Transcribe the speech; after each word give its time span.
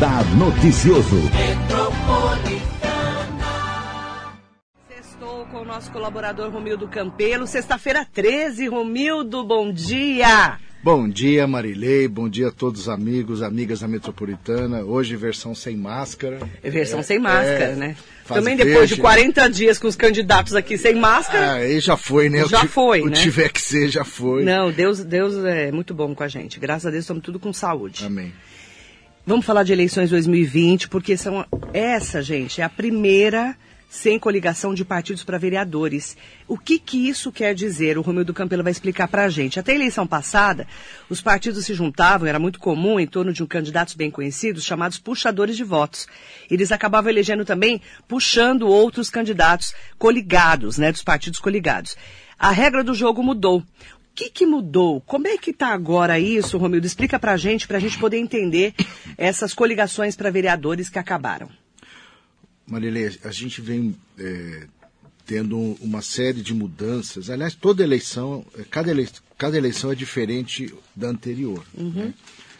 Radar 0.00 0.24
Noticioso. 0.34 1.16
Estou 4.98 5.44
com 5.44 5.58
o 5.58 5.64
nosso 5.66 5.92
colaborador 5.92 6.50
Romildo 6.50 6.88
Campelo. 6.88 7.46
Sexta-feira 7.46 8.06
13, 8.10 8.66
Romildo, 8.68 9.44
bom 9.44 9.70
dia! 9.70 10.56
Bom 10.82 11.06
dia, 11.06 11.46
Marilei. 11.46 12.08
Bom 12.08 12.30
dia 12.30 12.48
a 12.48 12.50
todos 12.50 12.80
os 12.80 12.88
amigos, 12.88 13.42
amigas 13.42 13.80
da 13.80 13.88
Metropolitana. 13.88 14.82
Hoje, 14.82 15.14
versão 15.16 15.54
sem 15.54 15.76
máscara. 15.76 16.38
É 16.62 16.70
versão 16.70 17.00
é, 17.00 17.02
sem 17.02 17.18
máscara, 17.18 17.72
é, 17.72 17.76
né? 17.76 17.96
Também 18.26 18.56
peixe. 18.56 18.70
depois 18.70 18.88
de 18.88 18.96
40 18.96 19.50
dias 19.50 19.78
com 19.78 19.86
os 19.86 19.96
candidatos 19.96 20.54
aqui 20.54 20.78
sem 20.78 20.94
máscara. 20.94 21.46
Ah, 21.46 21.54
aí 21.56 21.78
já 21.78 21.98
foi, 21.98 22.30
né? 22.30 22.46
Já 22.46 22.64
o 22.64 22.68
foi, 22.68 23.02
o 23.02 23.06
né? 23.10 23.16
tiver 23.16 23.50
que 23.50 23.60
ser, 23.60 23.90
já 23.90 24.04
foi. 24.04 24.44
Não, 24.44 24.72
Deus, 24.72 25.04
Deus 25.04 25.44
é 25.44 25.70
muito 25.70 25.92
bom 25.92 26.14
com 26.14 26.22
a 26.22 26.28
gente. 26.28 26.58
Graças 26.58 26.86
a 26.86 26.90
Deus 26.90 27.04
estamos 27.04 27.22
tudo 27.22 27.38
com 27.38 27.52
saúde. 27.52 28.06
Amém. 28.06 28.32
Vamos 29.26 29.44
falar 29.44 29.64
de 29.64 29.72
eleições 29.72 30.10
2020, 30.10 30.88
porque 30.88 31.16
são 31.16 31.44
essa, 31.72 32.22
gente, 32.22 32.60
é 32.60 32.64
a 32.64 32.70
primeira 32.70 33.54
sem 33.88 34.18
coligação 34.18 34.72
de 34.72 34.84
partidos 34.84 35.24
para 35.24 35.36
vereadores. 35.36 36.16
O 36.48 36.56
que, 36.56 36.78
que 36.78 37.08
isso 37.08 37.30
quer 37.30 37.54
dizer? 37.54 37.98
O 37.98 38.02
Romildo 38.02 38.32
Campelo 38.32 38.62
vai 38.62 38.70
explicar 38.70 39.08
para 39.08 39.24
a 39.24 39.28
gente. 39.28 39.58
Até 39.58 39.72
a 39.72 39.74
eleição 39.74 40.06
passada, 40.06 40.66
os 41.08 41.20
partidos 41.20 41.66
se 41.66 41.74
juntavam, 41.74 42.28
era 42.28 42.38
muito 42.38 42.60
comum, 42.60 42.98
em 43.00 43.06
torno 43.06 43.32
de 43.32 43.42
um 43.42 43.46
candidatos 43.46 43.94
bem 43.94 44.10
conhecidos, 44.10 44.64
chamados 44.64 44.98
puxadores 44.98 45.56
de 45.56 45.64
votos. 45.64 46.06
Eles 46.48 46.72
acabavam 46.72 47.10
elegendo 47.10 47.44
também, 47.44 47.82
puxando 48.06 48.68
outros 48.68 49.10
candidatos 49.10 49.74
coligados, 49.98 50.78
né, 50.78 50.92
dos 50.92 51.02
partidos 51.02 51.40
coligados. 51.40 51.96
A 52.38 52.52
regra 52.52 52.82
do 52.82 52.94
jogo 52.94 53.22
mudou. 53.22 53.62
O 54.10 54.14
que, 54.14 54.30
que 54.30 54.44
mudou? 54.44 55.00
Como 55.02 55.26
é 55.26 55.38
que 55.38 55.50
está 55.50 55.68
agora 55.68 56.18
isso, 56.18 56.58
Romildo? 56.58 56.86
Explica 56.86 57.18
para 57.18 57.32
a 57.32 57.36
gente, 57.36 57.66
para 57.66 57.78
a 57.78 57.80
gente 57.80 57.98
poder 57.98 58.18
entender 58.18 58.74
essas 59.16 59.54
coligações 59.54 60.14
para 60.14 60.30
vereadores 60.30 60.90
que 60.90 60.98
acabaram. 60.98 61.48
Marilê, 62.66 63.18
a 63.24 63.32
gente 63.32 63.60
vem 63.60 63.96
é, 64.18 64.66
tendo 65.26 65.76
uma 65.80 66.02
série 66.02 66.42
de 66.42 66.52
mudanças. 66.52 67.30
Aliás, 67.30 67.54
toda 67.54 67.82
eleição, 67.82 68.44
é, 68.58 68.64
cada 68.64 68.90
eleição, 68.90 69.22
cada 69.38 69.56
eleição 69.56 69.90
é 69.90 69.94
diferente 69.94 70.74
da 70.94 71.08
anterior. 71.08 71.64
Uhum. 71.72 71.90
Né? 71.90 72.14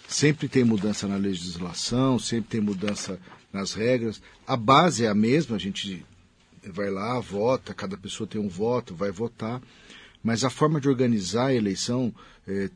Sempre 0.08 0.48
tem 0.48 0.64
mudança 0.64 1.06
na 1.06 1.16
legislação, 1.16 2.18
sempre 2.18 2.50
tem 2.50 2.60
mudança 2.60 3.18
nas 3.52 3.74
regras. 3.74 4.20
A 4.46 4.56
base 4.56 5.04
é 5.04 5.08
a 5.08 5.14
mesma, 5.14 5.56
a 5.56 5.58
gente 5.58 6.04
vai 6.64 6.90
lá, 6.90 7.18
vota, 7.20 7.74
cada 7.74 7.96
pessoa 7.96 8.26
tem 8.26 8.40
um 8.40 8.48
voto, 8.48 8.94
vai 8.94 9.10
votar. 9.10 9.60
Mas 10.22 10.44
a 10.44 10.50
forma 10.50 10.80
de 10.80 10.88
organizar 10.88 11.46
a 11.46 11.54
eleição 11.54 12.14
é, 12.46 12.70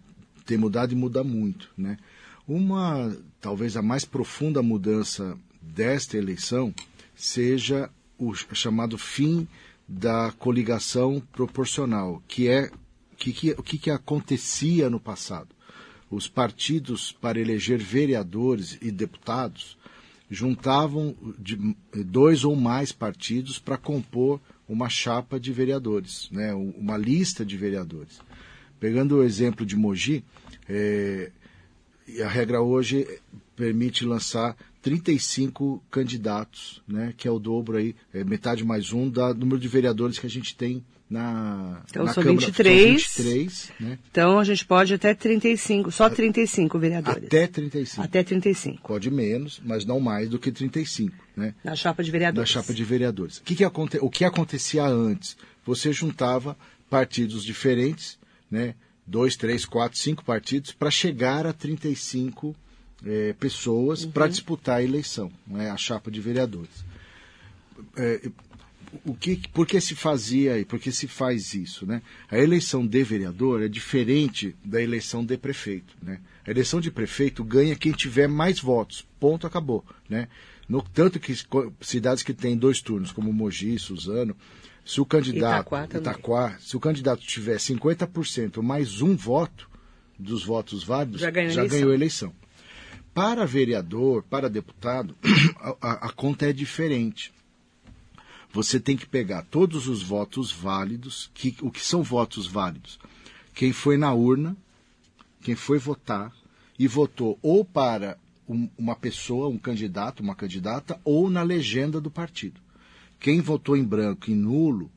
tem 0.47 0.57
mudado 0.57 0.93
e 0.93 0.97
muda 0.97 1.23
muito. 1.23 1.71
Né? 1.77 1.99
Uma, 2.47 3.15
talvez 3.41 3.77
a 3.77 3.83
mais 3.83 4.05
profunda 4.05 4.63
mudança 4.63 5.37
desta 5.61 6.17
eleição 6.17 6.75
seja 7.15 7.91
o 8.19 8.35
chamado 8.35 8.97
fim 8.97 9.47
da 9.87 10.33
coligação 10.33 11.23
proporcional, 11.33 12.23
que 12.27 12.49
é 12.49 12.71
que, 13.17 13.33
que, 13.33 13.51
o 13.53 13.63
que, 13.63 13.79
que 13.79 13.91
acontecia 13.91 14.91
no 14.91 14.99
passado. 14.99 15.49
Os 16.11 16.29
partidos, 16.29 17.13
para 17.13 17.41
eleger 17.41 17.79
vereadores 17.79 18.79
e 18.81 18.91
deputados, 18.91 19.77
juntavam 20.31 21.15
de, 21.39 21.77
dois 22.05 22.45
ou 22.45 22.57
mais 22.57 22.93
partidos 22.93 23.59
para 23.59 23.79
compor 23.79 24.41
uma 24.69 24.89
chapa 24.89 25.39
de 25.39 25.53
vereadores, 25.53 26.29
né, 26.31 26.55
uma 26.55 26.97
lista 26.97 27.45
de 27.45 27.57
vereadores. 27.57 28.21
Pegando 28.81 29.17
o 29.17 29.23
exemplo 29.23 29.65
de 29.65 29.77
Mogi, 29.77 30.25
é, 30.69 31.31
a 32.23 32.29
regra 32.29 32.61
hoje 32.61 33.07
permite 33.57 34.05
lançar 34.05 34.57
35 34.83 35.83
candidatos, 35.91 36.83
né, 36.87 37.15
que 37.17 37.27
é 37.27 37.31
o 37.31 37.39
dobro 37.39 37.77
aí, 37.77 37.95
é 38.13 38.25
metade 38.25 38.65
mais 38.65 38.93
um 38.93 39.09
da 39.09 39.33
número 39.33 39.59
de 39.59 39.69
vereadores 39.69 40.19
que 40.19 40.27
a 40.27 40.31
gente 40.31 40.57
tem 40.57 40.85
na, 41.15 41.81
então, 41.89 42.05
na 42.05 42.13
são 42.13 42.25
Câmara. 42.25 42.45
23. 42.45 43.07
São 43.07 43.25
23, 43.25 43.73
né? 43.79 43.99
Então 44.11 44.37
a 44.37 44.43
gente 44.43 44.67
pode 44.67 44.93
até 44.93 45.15
35, 45.15 45.93
só 45.93 46.11
35 46.11 46.77
vereadores. 46.77 47.25
Até 47.25 47.47
35. 47.47 48.03
Até 48.03 48.25
35. 48.25 48.89
Pode 48.89 49.11
menos, 49.13 49.63
mas 49.65 49.85
não 49.85 50.01
mais 50.01 50.29
do 50.29 50.41
que 50.41 50.51
35, 50.51 51.15
né? 51.37 51.55
Na 51.63 51.77
chapa 51.77 52.03
de 52.03 52.11
vereadores. 52.11 52.51
Na 52.51 52.61
chapa 52.61 52.75
de 52.75 52.83
vereadores. 52.83 53.39
O 53.39 53.43
que, 53.43 53.55
que, 53.55 53.63
aconte, 53.63 53.97
o 54.01 54.11
que 54.11 54.25
acontecia 54.25 54.85
antes? 54.85 55.37
Você 55.65 55.93
juntava 55.93 56.57
partidos 56.91 57.45
diferentes, 57.45 58.19
né? 58.51 58.75
Dois, 59.07 59.37
três, 59.37 59.65
quatro, 59.65 59.97
cinco 59.97 60.25
partidos 60.25 60.73
para 60.73 60.91
chegar 60.91 61.47
a 61.47 61.53
35 61.53 62.57
é, 63.07 63.35
pessoas 63.35 64.05
uhum. 64.05 64.11
para 64.11 64.27
disputar 64.27 64.79
a 64.79 64.83
eleição, 64.83 65.31
né, 65.47 65.71
a 65.71 65.77
chapa 65.77 66.11
de 66.11 66.21
vereadores. 66.21 66.85
É, 67.97 68.31
o 69.05 69.15
que, 69.15 69.37
por 69.49 69.67
que 69.67 69.81
se 69.81 69.95
fazia 69.95 70.59
e 70.59 70.65
por 70.65 70.79
que 70.79 70.93
se 70.93 71.07
faz 71.07 71.55
isso? 71.55 71.87
Né? 71.87 72.03
A 72.31 72.39
eleição 72.39 72.87
de 72.87 73.03
vereador 73.03 73.63
é 73.63 73.69
diferente 73.69 74.55
da 74.65 74.81
eleição 74.81 75.25
de 75.25 75.37
prefeito. 75.37 75.97
Né? 76.03 76.21
A 76.47 76.51
eleição 76.51 76.81
de 76.81 76.91
prefeito 76.91 77.43
ganha 77.43 77.77
quem 77.77 77.93
tiver 77.93 78.29
mais 78.29 78.61
votos. 78.61 79.07
Ponto, 79.19 79.47
acabou. 79.47 79.85
Né? 80.09 80.29
No, 80.69 80.83
tanto 80.83 81.19
que 81.19 81.35
cidades 81.81 82.23
que 82.23 82.33
têm 82.33 82.57
dois 82.57 82.81
turnos, 82.81 83.13
como 83.13 83.33
Mogi, 83.33 83.79
Suzano, 83.79 84.37
se 84.85 85.01
o 85.01 85.07
candidato. 85.07 85.67
Itaquá, 85.67 85.99
Itaquá 85.99 86.59
se 86.61 86.77
o 86.77 86.81
candidato 86.81 87.23
tiver 87.23 87.57
50% 87.57 88.63
mais 88.63 89.01
um 89.01 89.17
voto 89.17 89.69
dos 90.19 90.45
votos 90.45 90.85
válidos, 90.85 91.21
já, 91.21 91.31
já 91.49 91.67
ganhou 91.67 91.91
a 91.91 91.95
eleição. 91.95 92.33
Para 93.13 93.47
vereador, 93.47 94.23
para 94.25 94.49
deputado, 94.51 95.17
a, 95.81 96.07
a, 96.07 96.13
conta 96.13 96.47
é 96.47 96.53
diferente. 96.53 97.33
Você 98.55 98.79
tem 98.79 98.97
que 98.97 99.05
pegar 99.05 99.43
todos 99.43 99.89
os 99.89 100.01
votos 100.01 100.53
válidos. 100.53 101.29
Que, 101.35 101.57
o 101.61 101.73
que 101.73 101.85
são 101.85 102.05
votos 102.05 102.47
válidos? 102.47 103.01
Quem 103.53 103.73
foi 103.73 103.97
na 103.97 104.15
urna, 104.15 104.57
quem 105.43 105.57
foi 105.57 105.77
votar 105.77 106.33
e 106.79 106.87
votou 106.87 107.37
ou 107.43 107.65
para 107.65 108.17
um, 108.49 108.69
uma 108.79 108.95
pessoa, 108.95 109.49
um 109.49 109.59
candidato, 109.59 110.23
uma 110.23 110.37
candidata, 110.37 111.01
ou 111.05 111.29
na 111.29 111.43
legenda 111.43 112.01
do 112.01 112.13
partido. 112.13 112.61
Quem 113.19 113.41
votou 113.41 113.77
em 113.77 113.83
branco 113.83 114.31
e 114.31 114.35
nulo 114.37 114.89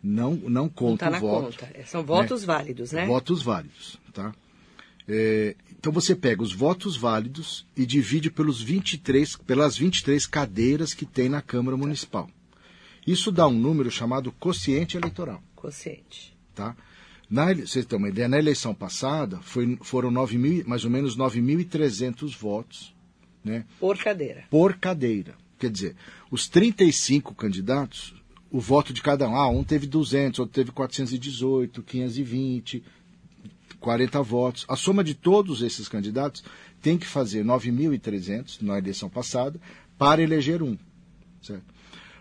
não, 0.00 0.34
não 0.34 0.68
conta 0.68 1.10
não 1.10 1.12
tá 1.12 1.18
o 1.18 1.20
voto. 1.20 1.58
Conta. 1.58 1.86
São 1.86 2.04
votos 2.04 2.42
né? 2.42 2.46
válidos, 2.46 2.92
né? 2.92 3.06
Votos 3.06 3.42
válidos, 3.42 3.98
tá? 4.12 4.32
É, 5.08 5.56
então 5.68 5.92
você 5.92 6.14
pega 6.14 6.44
os 6.44 6.52
votos 6.52 6.96
válidos 6.96 7.66
e 7.76 7.84
divide 7.84 8.30
pelos 8.30 8.62
23, 8.62 9.34
pelas 9.38 9.76
23 9.76 10.24
cadeiras 10.26 10.94
que 10.94 11.04
tem 11.04 11.28
na 11.28 11.42
Câmara 11.42 11.76
Municipal. 11.76 12.30
Isso 13.06 13.30
dá 13.30 13.46
um 13.46 13.58
número 13.58 13.90
chamado 13.90 14.32
quociente 14.32 14.96
eleitoral. 14.96 15.42
Quociente. 15.54 16.36
Tá? 16.54 16.76
Na, 17.28 17.52
vocês 17.52 17.84
têm 17.84 17.98
uma 17.98 18.08
ideia, 18.08 18.28
na 18.28 18.38
eleição 18.38 18.74
passada 18.74 19.40
foi, 19.42 19.76
foram 19.82 20.10
9 20.10 20.38
mil, 20.38 20.64
mais 20.66 20.84
ou 20.84 20.90
menos 20.90 21.16
9.300 21.16 22.36
votos. 22.36 22.94
Né? 23.42 23.64
Por 23.78 23.98
cadeira. 23.98 24.44
Por 24.50 24.76
cadeira. 24.76 25.34
Quer 25.58 25.70
dizer, 25.70 25.96
os 26.30 26.48
35 26.48 27.34
candidatos, 27.34 28.14
o 28.50 28.60
voto 28.60 28.92
de 28.92 29.02
cada 29.02 29.28
um, 29.28 29.36
ah, 29.36 29.48
um 29.48 29.64
teve 29.64 29.86
200, 29.86 30.40
outro 30.40 30.54
teve 30.54 30.70
418, 30.72 31.82
520, 31.82 32.82
40 33.80 34.22
votos. 34.22 34.64
A 34.68 34.76
soma 34.76 35.04
de 35.04 35.14
todos 35.14 35.62
esses 35.62 35.88
candidatos 35.88 36.42
tem 36.80 36.96
que 36.96 37.06
fazer 37.06 37.44
9.300 37.44 38.62
na 38.62 38.78
eleição 38.78 39.10
passada 39.10 39.60
para 39.98 40.22
eleger 40.22 40.62
um. 40.62 40.78
Certo? 41.42 41.73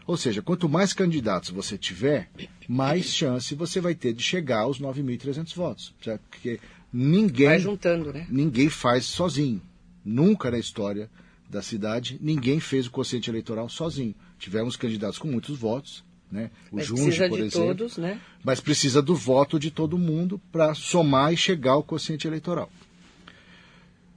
Ou 0.06 0.18
seja, 0.18 0.42
quanto 0.42 0.68
mais 0.68 0.94
candidatos 0.94 1.50
você 1.50 1.78
tiver, 1.78 2.30
mais 2.68 3.06
chance 3.06 3.56
você 3.56 3.80
vai 3.80 3.96
ter 3.96 4.14
de 4.14 4.22
chegar 4.24 4.60
aos 4.60 4.80
9.300 4.80 5.56
votos. 5.56 5.94
Certo? 6.04 6.22
Porque 6.30 6.60
ninguém. 6.92 7.48
Vai 7.48 7.60
juntando, 7.60 8.12
né? 8.12 8.28
Ninguém 8.30 8.70
faz 8.70 9.06
sozinho. 9.06 9.62
Nunca 10.04 10.52
na 10.52 10.60
história 10.60 11.10
da 11.50 11.62
cidade 11.62 12.18
ninguém 12.22 12.60
fez 12.60 12.88
o 12.88 12.92
quociente 12.92 13.30
eleitoral 13.30 13.70
sozinho. 13.70 14.16
Tivemos 14.38 14.76
candidatos 14.76 15.18
com 15.18 15.28
muitos 15.28 15.58
votos, 15.58 16.04
né? 16.32 16.50
O 16.72 16.78
mas 16.78 16.88
Junge, 16.88 17.04
precisa 17.04 17.30
por 17.30 17.38
de 17.38 17.46
exemplo. 17.46 17.68
todos, 17.68 17.98
né? 17.98 18.20
Mas 18.44 18.60
precisa 18.60 19.02
do 19.02 19.16
voto 19.16 19.60
de 19.60 19.72
todo 19.72 19.98
mundo 19.98 20.42
para 20.52 20.74
somar 20.74 21.32
e 21.32 21.38
chegar 21.38 21.74
ao 21.74 21.84
quociente 21.84 22.28
eleitoral. 22.28 22.70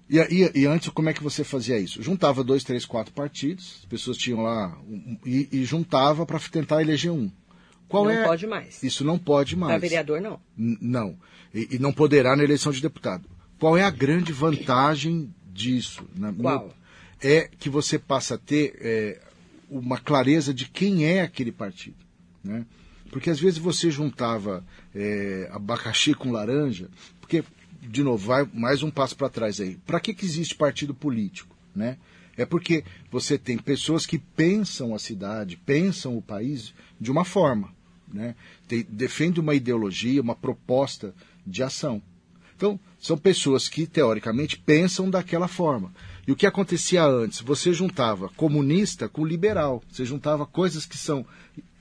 E, 0.09 0.19
e, 0.19 0.61
e, 0.61 0.67
antes, 0.67 0.89
como 0.91 1.09
é 1.09 1.13
que 1.13 1.23
você 1.23 1.43
fazia 1.43 1.79
isso? 1.79 2.03
Juntava 2.03 2.45
dois, 2.45 2.63
três, 2.63 2.85
quatro 2.85 3.13
partidos, 3.13 3.79
as 3.81 3.85
pessoas 3.87 4.17
tinham 4.17 4.43
lá, 4.43 4.79
um, 4.89 5.19
e, 5.27 5.49
e, 5.51 5.65
juntava 5.65 6.25
para 6.25 6.39
tentar 6.39 6.81
eleger 6.81 7.11
um. 7.11 7.31
Qual 7.89 8.05
não 8.05 8.13
é? 8.13 8.25
pode 8.25 8.47
mais. 8.47 8.83
Isso 8.83 9.05
não 9.05 9.19
pode 9.19 9.57
mais. 9.57 9.73
Para 9.73 9.79
vereador, 9.79 10.21
não. 10.21 10.41
N 10.57 10.79
não. 10.81 11.19
E, 11.53 11.79
não 11.79 11.93
poderá 11.93 12.37
na 12.37 12.45
eleição 12.45 12.71
de 12.71 12.81
deputado. 12.81 13.29
Qual 13.59 13.77
é 13.77 13.83
a 13.83 13.91
grande 13.91 14.33
vantagem 14.33 15.35
disso? 15.53 16.05
Na 16.15 16.33
Qual? 16.33 16.73
É 17.21 17.49
que 17.59 17.71
você 17.71 17.99
passa 17.99 18.35
a 18.35 18.39
ter 18.39 18.77
é, 18.81 19.21
uma 19.71 19.99
clareza 19.99 20.53
de 20.53 20.67
quem 20.67 21.05
é 21.05 21.23
aquele 21.23 21.51
partido. 21.51 21.97
Né? 22.45 22.65
Porque 23.11 23.31
às 23.31 23.41
vezes 23.41 23.59
você 23.59 23.91
juntava 23.91 24.65
é, 24.95 25.49
abacaxi 25.53 26.15
com 26.15 26.31
laranja, 26.31 26.89
porque, 27.21 27.43
de 27.89 28.03
novo, 28.03 28.27
vai 28.27 28.49
mais 28.53 28.83
um 28.83 28.91
passo 28.91 29.17
para 29.17 29.29
trás 29.29 29.61
aí. 29.61 29.79
Para 29.87 30.01
que, 30.01 30.15
que 30.15 30.25
existe 30.25 30.55
partido 30.55 30.95
político? 30.95 31.55
Né? 31.75 31.97
É 32.37 32.45
porque 32.45 32.85
você 33.11 33.39
tem 33.39 33.57
pessoas 33.57 34.05
que 34.05 34.19
pensam 34.19 34.95
a 34.95 34.99
cidade, 34.99 35.57
pensam 35.57 36.17
o 36.17 36.23
país 36.23 36.75
de 37.01 37.11
uma 37.11 37.25
forma, 37.25 37.73
né? 38.13 38.35
Tem, 38.69 38.87
defende 38.89 39.41
uma 39.41 39.55
ideologia, 39.55 40.21
uma 40.21 40.35
proposta 40.35 41.15
de 41.47 41.63
ação. 41.63 42.03
Então, 42.57 42.81
são 42.99 43.19
pessoas 43.19 43.69
que, 43.69 43.87
teoricamente, 43.87 44.59
pensam 44.59 45.11
daquela 45.11 45.47
forma. 45.47 45.93
E 46.27 46.33
o 46.33 46.37
que 46.37 46.47
acontecia 46.47 47.05
antes? 47.05 47.41
Você 47.41 47.73
juntava 47.73 48.31
comunista 48.31 49.09
com 49.09 49.25
liberal. 49.25 49.83
Você 49.91 50.05
juntava 50.05 50.47
coisas 50.47 50.87
que 50.87 50.97
são 50.97 51.25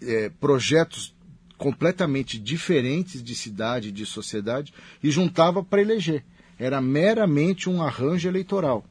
é, 0.01 0.29
projetos 0.29 1.14
completamente 1.57 2.39
diferentes 2.39 3.23
de 3.23 3.35
cidade, 3.35 3.91
de 3.91 4.05
sociedade, 4.05 4.73
e 5.01 5.09
juntava 5.09 5.63
para 5.63 5.81
eleger. 5.81 6.23
Era 6.57 6.81
meramente 6.81 7.69
um 7.69 7.81
arranjo 7.81 8.27
eleitoral. 8.27 8.85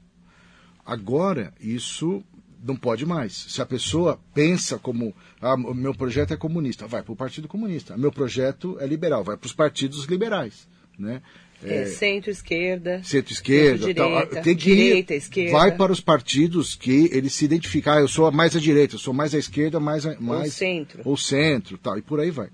Agora, 0.85 1.53
isso 1.61 2.23
não 2.63 2.77
pode 2.77 3.05
mais. 3.05 3.33
Se 3.33 3.61
a 3.61 3.67
pessoa 3.67 4.19
pensa 4.33 4.79
como, 4.79 5.15
ah, 5.41 5.57
meu 5.57 5.95
projeto 5.95 6.33
é 6.33 6.37
comunista, 6.37 6.87
vai 6.87 7.03
para 7.03 7.13
o 7.13 7.17
Partido 7.17 7.47
Comunista. 7.47 7.97
Meu 7.97 8.11
projeto 8.11 8.79
é 8.81 8.87
liberal, 8.87 9.23
vai 9.23 9.37
para 9.37 9.47
os 9.47 9.53
partidos 9.53 10.05
liberais. 10.05 10.67
Né? 10.99 11.23
É, 11.62 11.87
centro-esquerda. 11.87 13.03
Centro-esquerda. 13.03 13.87
Centro 13.87 14.43
tem 14.43 14.56
que 14.56 14.75
direita, 14.75 15.15
esquerda. 15.15 15.53
Vai 15.53 15.77
para 15.77 15.93
os 15.93 16.01
partidos 16.01 16.75
que 16.75 17.09
eles 17.12 17.33
se 17.33 17.45
identificam. 17.45 17.95
Ah, 17.95 18.01
eu 18.01 18.09
sou 18.09 18.31
mais 18.31 18.55
à 18.55 18.61
direita, 18.61 18.97
eu 18.97 18.99
sou 18.99 19.15
mais 19.15 19.35
à 19.35 19.39
esquerda, 19.39 19.81
mais. 19.81 20.05
A, 20.05 20.19
mais 20.21 20.45
ou 20.45 20.51
centro. 20.51 21.03
Ou 21.05 21.17
centro, 21.17 21.79
tal, 21.79 21.99
e 21.99 22.03
por 22.03 22.21
aí 22.21 22.31
vai. 22.31 22.49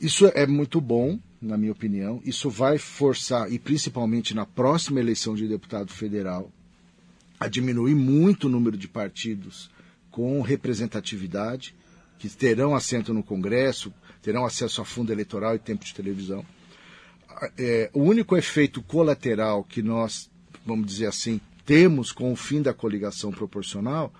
Isso 0.00 0.26
é 0.34 0.46
muito 0.46 0.80
bom, 0.80 1.18
na 1.40 1.56
minha 1.56 1.72
opinião. 1.72 2.20
Isso 2.24 2.48
vai 2.48 2.78
forçar, 2.78 3.50
e 3.52 3.58
principalmente 3.58 4.34
na 4.34 4.46
próxima 4.46 5.00
eleição 5.00 5.34
de 5.34 5.48
deputado 5.48 5.92
federal, 5.92 6.52
a 7.40 7.48
diminuir 7.48 7.94
muito 7.94 8.46
o 8.46 8.50
número 8.50 8.76
de 8.76 8.86
partidos 8.86 9.70
com 10.10 10.40
representatividade, 10.42 11.74
que 12.18 12.28
terão 12.28 12.74
assento 12.74 13.12
no 13.12 13.22
Congresso, 13.22 13.92
terão 14.22 14.44
acesso 14.44 14.80
a 14.80 14.84
fundo 14.84 15.12
eleitoral 15.12 15.54
e 15.54 15.58
tempo 15.58 15.84
de 15.84 15.94
televisão 15.94 16.44
é, 17.58 17.90
o 17.92 18.00
único 18.00 18.36
efeito 18.36 18.82
colateral 18.82 19.64
que 19.64 19.82
nós, 19.82 20.30
vamos 20.64 20.86
dizer 20.86 21.06
assim, 21.06 21.40
temos 21.64 22.12
com 22.12 22.32
o 22.32 22.36
fim 22.36 22.62
da 22.62 22.72
coligação 22.72 23.30
proporcional 23.30 24.12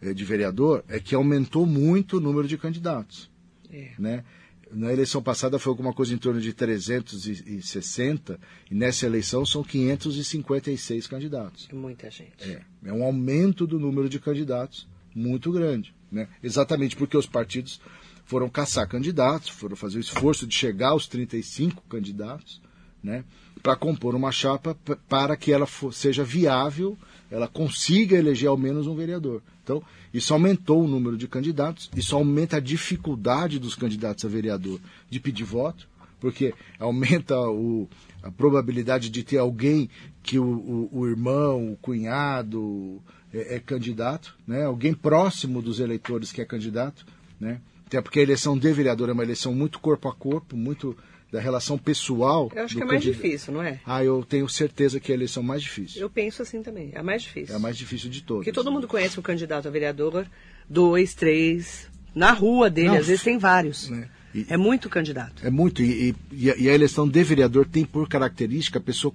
é, 0.00 0.12
de 0.12 0.24
vereador 0.24 0.84
é 0.88 0.98
que 0.98 1.14
aumentou 1.14 1.66
muito 1.66 2.16
o 2.16 2.20
número 2.20 2.48
de 2.48 2.58
candidatos. 2.58 3.30
É. 3.70 3.92
Né? 3.98 4.24
Na 4.72 4.92
eleição 4.92 5.22
passada 5.22 5.58
foi 5.58 5.70
alguma 5.70 5.92
coisa 5.92 6.12
em 6.12 6.18
torno 6.18 6.40
de 6.40 6.52
360 6.52 8.40
e 8.70 8.74
nessa 8.74 9.06
eleição 9.06 9.46
são 9.46 9.62
556 9.62 11.06
candidatos. 11.06 11.68
É 11.70 11.74
muita 11.74 12.10
gente. 12.10 12.32
É, 12.40 12.62
é 12.84 12.92
um 12.92 13.04
aumento 13.04 13.66
do 13.66 13.78
número 13.78 14.08
de 14.08 14.18
candidatos 14.18 14.88
muito 15.14 15.52
grande. 15.52 15.94
Né? 16.10 16.28
Exatamente 16.42 16.96
porque 16.96 17.16
os 17.16 17.26
partidos 17.26 17.80
foram 18.24 18.48
caçar 18.48 18.88
candidatos, 18.88 19.50
foram 19.50 19.76
fazer 19.76 19.98
o 19.98 20.00
esforço 20.00 20.46
de 20.46 20.54
chegar 20.54 20.88
aos 20.88 21.06
35 21.06 21.82
candidatos 21.88 22.63
né, 23.04 23.22
para 23.62 23.76
compor 23.76 24.14
uma 24.14 24.32
chapa 24.32 24.76
para 25.08 25.36
que 25.36 25.52
ela 25.52 25.66
for, 25.66 25.92
seja 25.92 26.24
viável, 26.24 26.96
ela 27.30 27.46
consiga 27.46 28.16
eleger 28.16 28.48
ao 28.48 28.56
menos 28.56 28.86
um 28.86 28.96
vereador. 28.96 29.42
Então, 29.62 29.82
isso 30.12 30.32
aumentou 30.32 30.84
o 30.84 30.88
número 30.88 31.16
de 31.16 31.28
candidatos, 31.28 31.90
isso 31.94 32.16
aumenta 32.16 32.56
a 32.56 32.60
dificuldade 32.60 33.58
dos 33.58 33.74
candidatos 33.74 34.24
a 34.24 34.28
vereador 34.28 34.80
de 35.10 35.20
pedir 35.20 35.44
voto, 35.44 35.88
porque 36.18 36.54
aumenta 36.78 37.38
o, 37.38 37.88
a 38.22 38.30
probabilidade 38.30 39.10
de 39.10 39.22
ter 39.22 39.38
alguém 39.38 39.90
que 40.22 40.38
o, 40.38 40.44
o, 40.44 41.00
o 41.00 41.06
irmão, 41.06 41.72
o 41.72 41.76
cunhado 41.76 43.02
é, 43.32 43.56
é, 43.56 43.60
candidato, 43.60 44.34
né? 44.46 44.64
alguém 44.64 44.94
próximo 44.94 45.60
dos 45.60 45.80
eleitores 45.80 46.32
que 46.32 46.40
é 46.40 46.44
candidato, 46.44 47.04
né? 47.38 47.60
até 47.86 48.00
porque 48.00 48.20
a 48.20 48.22
eleição 48.22 48.56
de 48.56 48.72
vereador 48.72 49.08
é 49.08 49.12
uma 49.12 49.22
eleição 49.22 49.52
muito 49.52 49.78
corpo 49.78 50.08
a 50.08 50.14
corpo, 50.14 50.56
muito 50.56 50.96
da 51.34 51.40
relação 51.40 51.76
pessoal. 51.76 52.48
Eu 52.54 52.64
acho 52.64 52.76
que 52.76 52.82
é 52.82 52.86
mais 52.86 53.02
candidato. 53.02 53.22
difícil, 53.22 53.52
não 53.52 53.60
é? 53.60 53.80
Ah, 53.84 54.04
eu 54.04 54.24
tenho 54.24 54.48
certeza 54.48 55.00
que 55.00 55.10
é 55.10 55.14
a 55.14 55.18
eleição 55.18 55.42
mais 55.42 55.62
difícil. 55.62 56.00
Eu 56.00 56.08
penso 56.08 56.42
assim 56.42 56.62
também. 56.62 56.92
É 56.94 57.00
a 57.00 57.02
mais 57.02 57.22
difícil. 57.22 57.52
É 57.52 57.56
a 57.56 57.58
mais 57.58 57.76
difícil 57.76 58.08
de 58.08 58.22
todas. 58.22 58.44
Porque 58.44 58.52
todo 58.52 58.70
mundo 58.70 58.86
conhece 58.86 59.18
o 59.18 59.22
candidato 59.22 59.66
a 59.66 59.70
vereador, 59.70 60.26
dois, 60.70 61.12
três, 61.12 61.88
na 62.14 62.30
rua 62.30 62.70
dele, 62.70 62.88
não, 62.88 62.98
às 62.98 63.08
vezes 63.08 63.24
tem 63.24 63.36
vários. 63.36 63.90
Né? 63.90 64.08
E, 64.32 64.46
é 64.48 64.56
muito 64.56 64.88
candidato. 64.88 65.44
É 65.44 65.50
muito. 65.50 65.82
E, 65.82 66.14
e, 66.30 66.52
e, 66.56 66.70
a 66.70 66.72
eleição 66.72 67.08
de 67.08 67.24
vereador 67.24 67.66
tem 67.66 67.84
por 67.84 68.08
característica 68.08 68.78
a 68.78 68.82
pessoa 68.82 69.12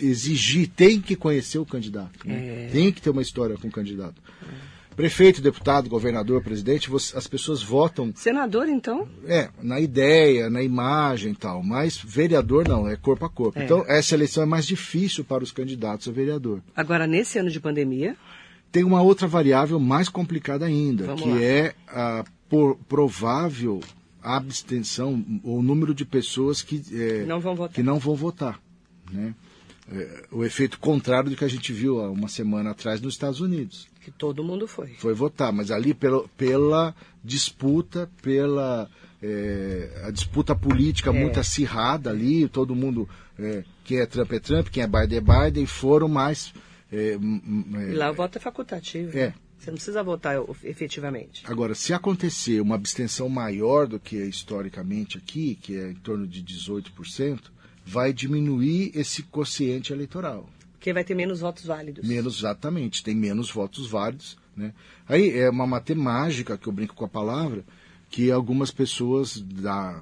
exigir, 0.00 0.68
tem 0.68 1.00
que 1.00 1.16
conhecer 1.16 1.58
o 1.58 1.66
candidato. 1.66 2.20
Né? 2.24 2.66
É. 2.66 2.68
Tem 2.70 2.92
que 2.92 3.02
ter 3.02 3.10
uma 3.10 3.22
história 3.22 3.56
com 3.56 3.66
o 3.66 3.70
candidato. 3.72 4.22
É. 4.42 4.67
Prefeito, 4.98 5.40
deputado, 5.40 5.88
governador, 5.88 6.42
presidente, 6.42 6.90
você, 6.90 7.16
as 7.16 7.28
pessoas 7.28 7.62
votam. 7.62 8.10
Senador, 8.16 8.68
então? 8.68 9.06
É, 9.28 9.48
na 9.62 9.78
ideia, 9.78 10.50
na 10.50 10.60
imagem 10.60 11.30
e 11.30 11.36
tal. 11.36 11.62
Mas 11.62 11.96
vereador 11.96 12.66
não, 12.66 12.88
é 12.88 12.96
corpo 12.96 13.24
a 13.24 13.30
corpo. 13.30 13.60
É. 13.60 13.64
Então, 13.64 13.84
essa 13.86 14.16
eleição 14.16 14.42
é 14.42 14.46
mais 14.46 14.66
difícil 14.66 15.24
para 15.24 15.44
os 15.44 15.52
candidatos 15.52 16.08
a 16.08 16.10
vereador. 16.10 16.60
Agora, 16.74 17.06
nesse 17.06 17.38
ano 17.38 17.48
de 17.48 17.60
pandemia. 17.60 18.16
Tem 18.72 18.82
uma 18.82 19.00
outra 19.00 19.28
variável 19.28 19.78
mais 19.78 20.08
complicada 20.08 20.66
ainda, 20.66 21.06
Vamos 21.06 21.22
que 21.22 21.28
lá. 21.28 21.42
é 21.42 21.74
a 21.86 22.24
por, 22.48 22.76
provável 22.88 23.78
abstenção, 24.20 25.24
o 25.44 25.62
número 25.62 25.94
de 25.94 26.04
pessoas 26.04 26.60
que, 26.60 26.82
é, 26.92 27.24
não, 27.24 27.38
vão 27.38 27.68
que 27.68 27.84
não 27.84 28.00
vão 28.00 28.16
votar. 28.16 28.60
Né? 29.12 29.32
É, 29.92 30.24
o 30.32 30.44
efeito 30.44 30.80
contrário 30.80 31.30
do 31.30 31.36
que 31.36 31.44
a 31.44 31.48
gente 31.48 31.72
viu 31.72 32.00
há 32.00 32.10
uma 32.10 32.28
semana 32.28 32.72
atrás 32.72 33.00
nos 33.00 33.14
Estados 33.14 33.40
Unidos 33.40 33.86
que 34.10 34.18
todo 34.18 34.42
mundo 34.42 34.66
foi. 34.66 34.94
Foi 34.98 35.14
votar, 35.14 35.52
mas 35.52 35.70
ali 35.70 35.92
pela, 35.94 36.26
pela 36.36 36.94
disputa, 37.22 38.10
pela 38.22 38.88
é, 39.22 40.02
a 40.04 40.10
disputa 40.10 40.54
política 40.54 41.10
é. 41.10 41.12
muito 41.12 41.40
acirrada 41.40 42.10
ali, 42.10 42.48
todo 42.48 42.74
mundo, 42.74 43.08
é, 43.38 43.64
quem 43.84 43.98
é 43.98 44.06
Trump 44.06 44.32
é 44.32 44.38
Trump, 44.38 44.68
quem 44.68 44.82
é 44.82 44.86
Biden 44.86 45.18
é 45.18 45.20
Biden, 45.20 45.66
foram 45.66 46.08
mais... 46.08 46.52
É, 46.90 47.18
e 47.90 47.94
lá 47.94 48.10
o 48.10 48.14
voto 48.14 48.38
é 48.38 48.40
facultativo. 48.40 49.16
É. 49.16 49.34
Você 49.58 49.70
não 49.70 49.74
precisa 49.74 50.02
votar 50.02 50.36
efetivamente. 50.62 51.42
Agora, 51.44 51.74
se 51.74 51.92
acontecer 51.92 52.60
uma 52.60 52.76
abstenção 52.76 53.28
maior 53.28 53.86
do 53.86 53.98
que 53.98 54.16
historicamente 54.16 55.18
aqui, 55.18 55.56
que 55.60 55.76
é 55.76 55.90
em 55.90 55.96
torno 55.96 56.26
de 56.26 56.42
18%, 56.42 57.40
vai 57.84 58.12
diminuir 58.12 58.92
esse 58.94 59.22
quociente 59.24 59.92
eleitoral. 59.92 60.48
Porque 60.78 60.92
vai 60.92 61.02
ter 61.02 61.14
menos 61.14 61.40
votos 61.40 61.64
válidos. 61.64 62.08
Menos, 62.08 62.38
exatamente, 62.38 63.02
tem 63.02 63.14
menos 63.14 63.50
votos 63.50 63.88
válidos. 63.88 64.38
Né? 64.56 64.72
Aí 65.08 65.36
é 65.36 65.50
uma 65.50 65.66
matemática, 65.66 66.56
que 66.56 66.68
eu 66.68 66.72
brinco 66.72 66.94
com 66.94 67.04
a 67.04 67.08
palavra, 67.08 67.64
que 68.08 68.30
algumas 68.30 68.70
pessoas 68.70 69.40
da, 69.40 70.00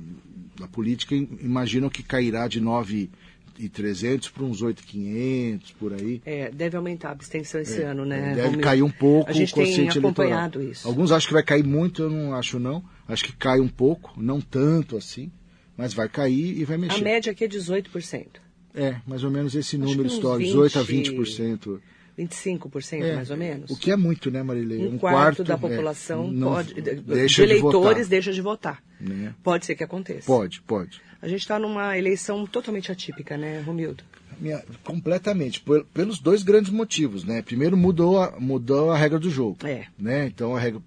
da 0.59 0.69
política 0.69 1.15
imaginam 1.15 1.89
que 1.89 2.03
cairá 2.03 2.47
de 2.47 2.61
9 2.61 3.11
e 3.59 3.69
300 3.71 4.29
para 4.29 4.45
uns 4.45 4.61
8,500 4.61 5.73
por 5.73 5.95
aí. 5.95 6.21
É, 6.27 6.51
deve 6.51 6.77
aumentar 6.77 7.09
a 7.09 7.13
abstenção 7.13 7.61
esse 7.61 7.81
é, 7.81 7.87
ano, 7.87 8.05
né? 8.05 8.35
Deve 8.35 8.49
Romeu? 8.49 8.61
cair 8.61 8.83
um 8.83 8.91
pouco 8.91 9.31
a 9.31 9.33
gente 9.33 9.53
o 9.53 9.57
tem 9.57 9.89
acompanhado 9.89 10.59
eleitoral. 10.59 10.73
isso. 10.73 10.87
Alguns 10.87 11.11
acham 11.11 11.29
que 11.29 11.35
vai 11.35 11.43
cair 11.43 11.65
muito, 11.65 12.03
eu 12.03 12.11
não 12.11 12.35
acho 12.35 12.59
não. 12.59 12.85
Acho 13.09 13.25
que 13.25 13.33
cai 13.33 13.61
um 13.61 13.69
pouco, 13.69 14.13
não 14.17 14.43
tanto 14.43 14.97
assim, 14.97 15.33
mas 15.75 15.95
vai 15.95 16.09
cair 16.09 16.59
e 16.59 16.65
vai 16.65 16.77
mexer. 16.77 17.01
A 17.01 17.03
média 17.03 17.33
aqui 17.33 17.45
é 17.45 17.49
18%. 17.49 18.46
É, 18.77 18.97
mais 19.07 19.25
ou 19.25 19.31
menos 19.31 19.55
esse 19.55 19.79
número 19.79 20.07
histórico, 20.07 20.45
18 20.45 20.79
a 20.79 20.85
20%. 20.85 21.81
25% 22.19 23.03
é, 23.03 23.15
mais 23.15 23.31
ou 23.31 23.37
menos. 23.37 23.71
O 23.71 23.77
que 23.77 23.91
é 23.91 23.97
muito, 23.97 24.31
né, 24.31 24.43
Marilei? 24.43 24.87
Um, 24.87 24.95
um 24.95 24.99
quarto, 24.99 25.17
quarto, 25.17 25.45
da 25.45 25.55
é, 25.55 25.57
população 25.57 26.33
é, 26.35 26.41
pode, 26.41 26.75
deixa 26.81 27.47
de 27.47 27.53
eleitores 27.53 28.05
de 28.05 28.11
deixa 28.11 28.33
de 28.33 28.41
votar. 28.41 28.83
Né? 29.01 29.35
Pode 29.43 29.67
ser 29.67 29.75
que 29.75 29.85
aconteça. 29.85 30.27
Pode, 30.27 30.63
pode. 30.63 31.01
A 31.21 31.29
gente 31.29 31.41
está 31.41 31.59
numa 31.59 31.97
eleição 31.97 32.47
totalmente 32.47 32.91
atípica, 32.91 33.37
né, 33.37 33.61
Romildo? 33.61 34.03
Minha, 34.39 34.63
completamente, 34.85 35.61
por, 35.61 35.85
pelos 35.87 36.19
dois 36.19 36.43
grandes 36.43 36.71
motivos, 36.71 37.25
né? 37.25 37.41
Primeiro 37.41 37.77
mudou 37.77 38.21
a, 38.21 38.39
mudou 38.39 38.91
a 38.91 38.97
regra 38.97 39.19
do 39.19 39.31
jogo. 39.31 39.57
É. 39.65 39.87
Né? 39.99 40.27
Então 40.27 40.55
a 40.55 40.61
regra 40.61 40.83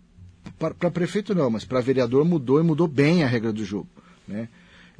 para 0.57 0.91
prefeito 0.91 1.33
não, 1.33 1.49
mas 1.49 1.65
para 1.65 1.79
vereador 1.79 2.25
mudou 2.25 2.59
e 2.59 2.63
mudou 2.63 2.87
bem 2.87 3.23
a 3.23 3.27
regra 3.27 3.53
do 3.53 3.63
jogo, 3.63 3.89
né? 4.27 4.49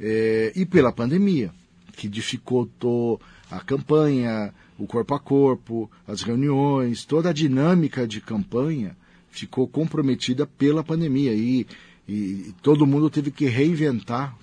É, 0.00 0.52
e 0.56 0.64
pela 0.64 0.90
pandemia 0.90 1.52
que 1.90 2.08
dificultou 2.08 3.20
a 3.50 3.60
campanha, 3.60 4.52
o 4.78 4.86
corpo 4.86 5.14
a 5.14 5.20
corpo, 5.20 5.90
as 6.06 6.22
reuniões, 6.22 7.04
toda 7.04 7.30
a 7.30 7.32
dinâmica 7.32 8.06
de 8.06 8.20
campanha 8.20 8.96
ficou 9.30 9.68
comprometida 9.68 10.46
pela 10.46 10.82
pandemia 10.82 11.32
e, 11.32 11.66
e, 12.08 12.52
todo 12.62 12.86
mundo 12.86 13.08
teve 13.08 13.30
que 13.30 13.46
reinventar 13.46 14.36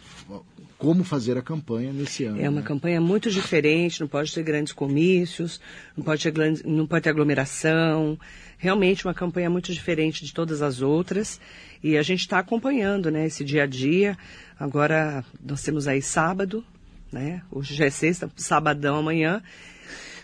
como 0.77 1.03
fazer 1.03 1.37
a 1.37 1.41
campanha 1.41 1.91
nesse 1.91 2.23
ano. 2.25 2.39
É 2.39 2.47
uma 2.47 2.61
né? 2.61 2.67
campanha 2.67 3.01
muito 3.01 3.31
diferente, 3.31 3.99
não 3.99 4.07
pode 4.07 4.33
ter 4.33 4.43
grandes 4.43 4.73
comícios, 4.73 5.59
não 5.95 6.03
pode 6.03 6.31
ter, 6.31 6.63
não 6.65 6.85
pode 6.85 7.03
ter 7.03 7.09
aglomeração. 7.09 8.17
Realmente 8.59 9.05
uma 9.05 9.13
campanha 9.13 9.49
muito 9.49 9.73
diferente 9.73 10.23
de 10.23 10.33
todas 10.33 10.61
as 10.61 10.81
outras. 10.81 11.41
E 11.83 11.97
a 11.97 12.03
gente 12.03 12.21
está 12.21 12.39
acompanhando 12.39 13.09
né, 13.09 13.25
esse 13.25 13.43
dia 13.43 13.63
a 13.63 13.67
dia. 13.67 14.17
Agora 14.59 15.25
nós 15.43 15.63
temos 15.63 15.87
aí 15.87 16.01
sábado, 16.01 16.63
né? 17.11 17.41
Hoje 17.51 17.75
já 17.75 17.85
é 17.85 17.89
sexta, 17.89 18.29
sabadão 18.35 18.97
amanhã. 18.97 19.41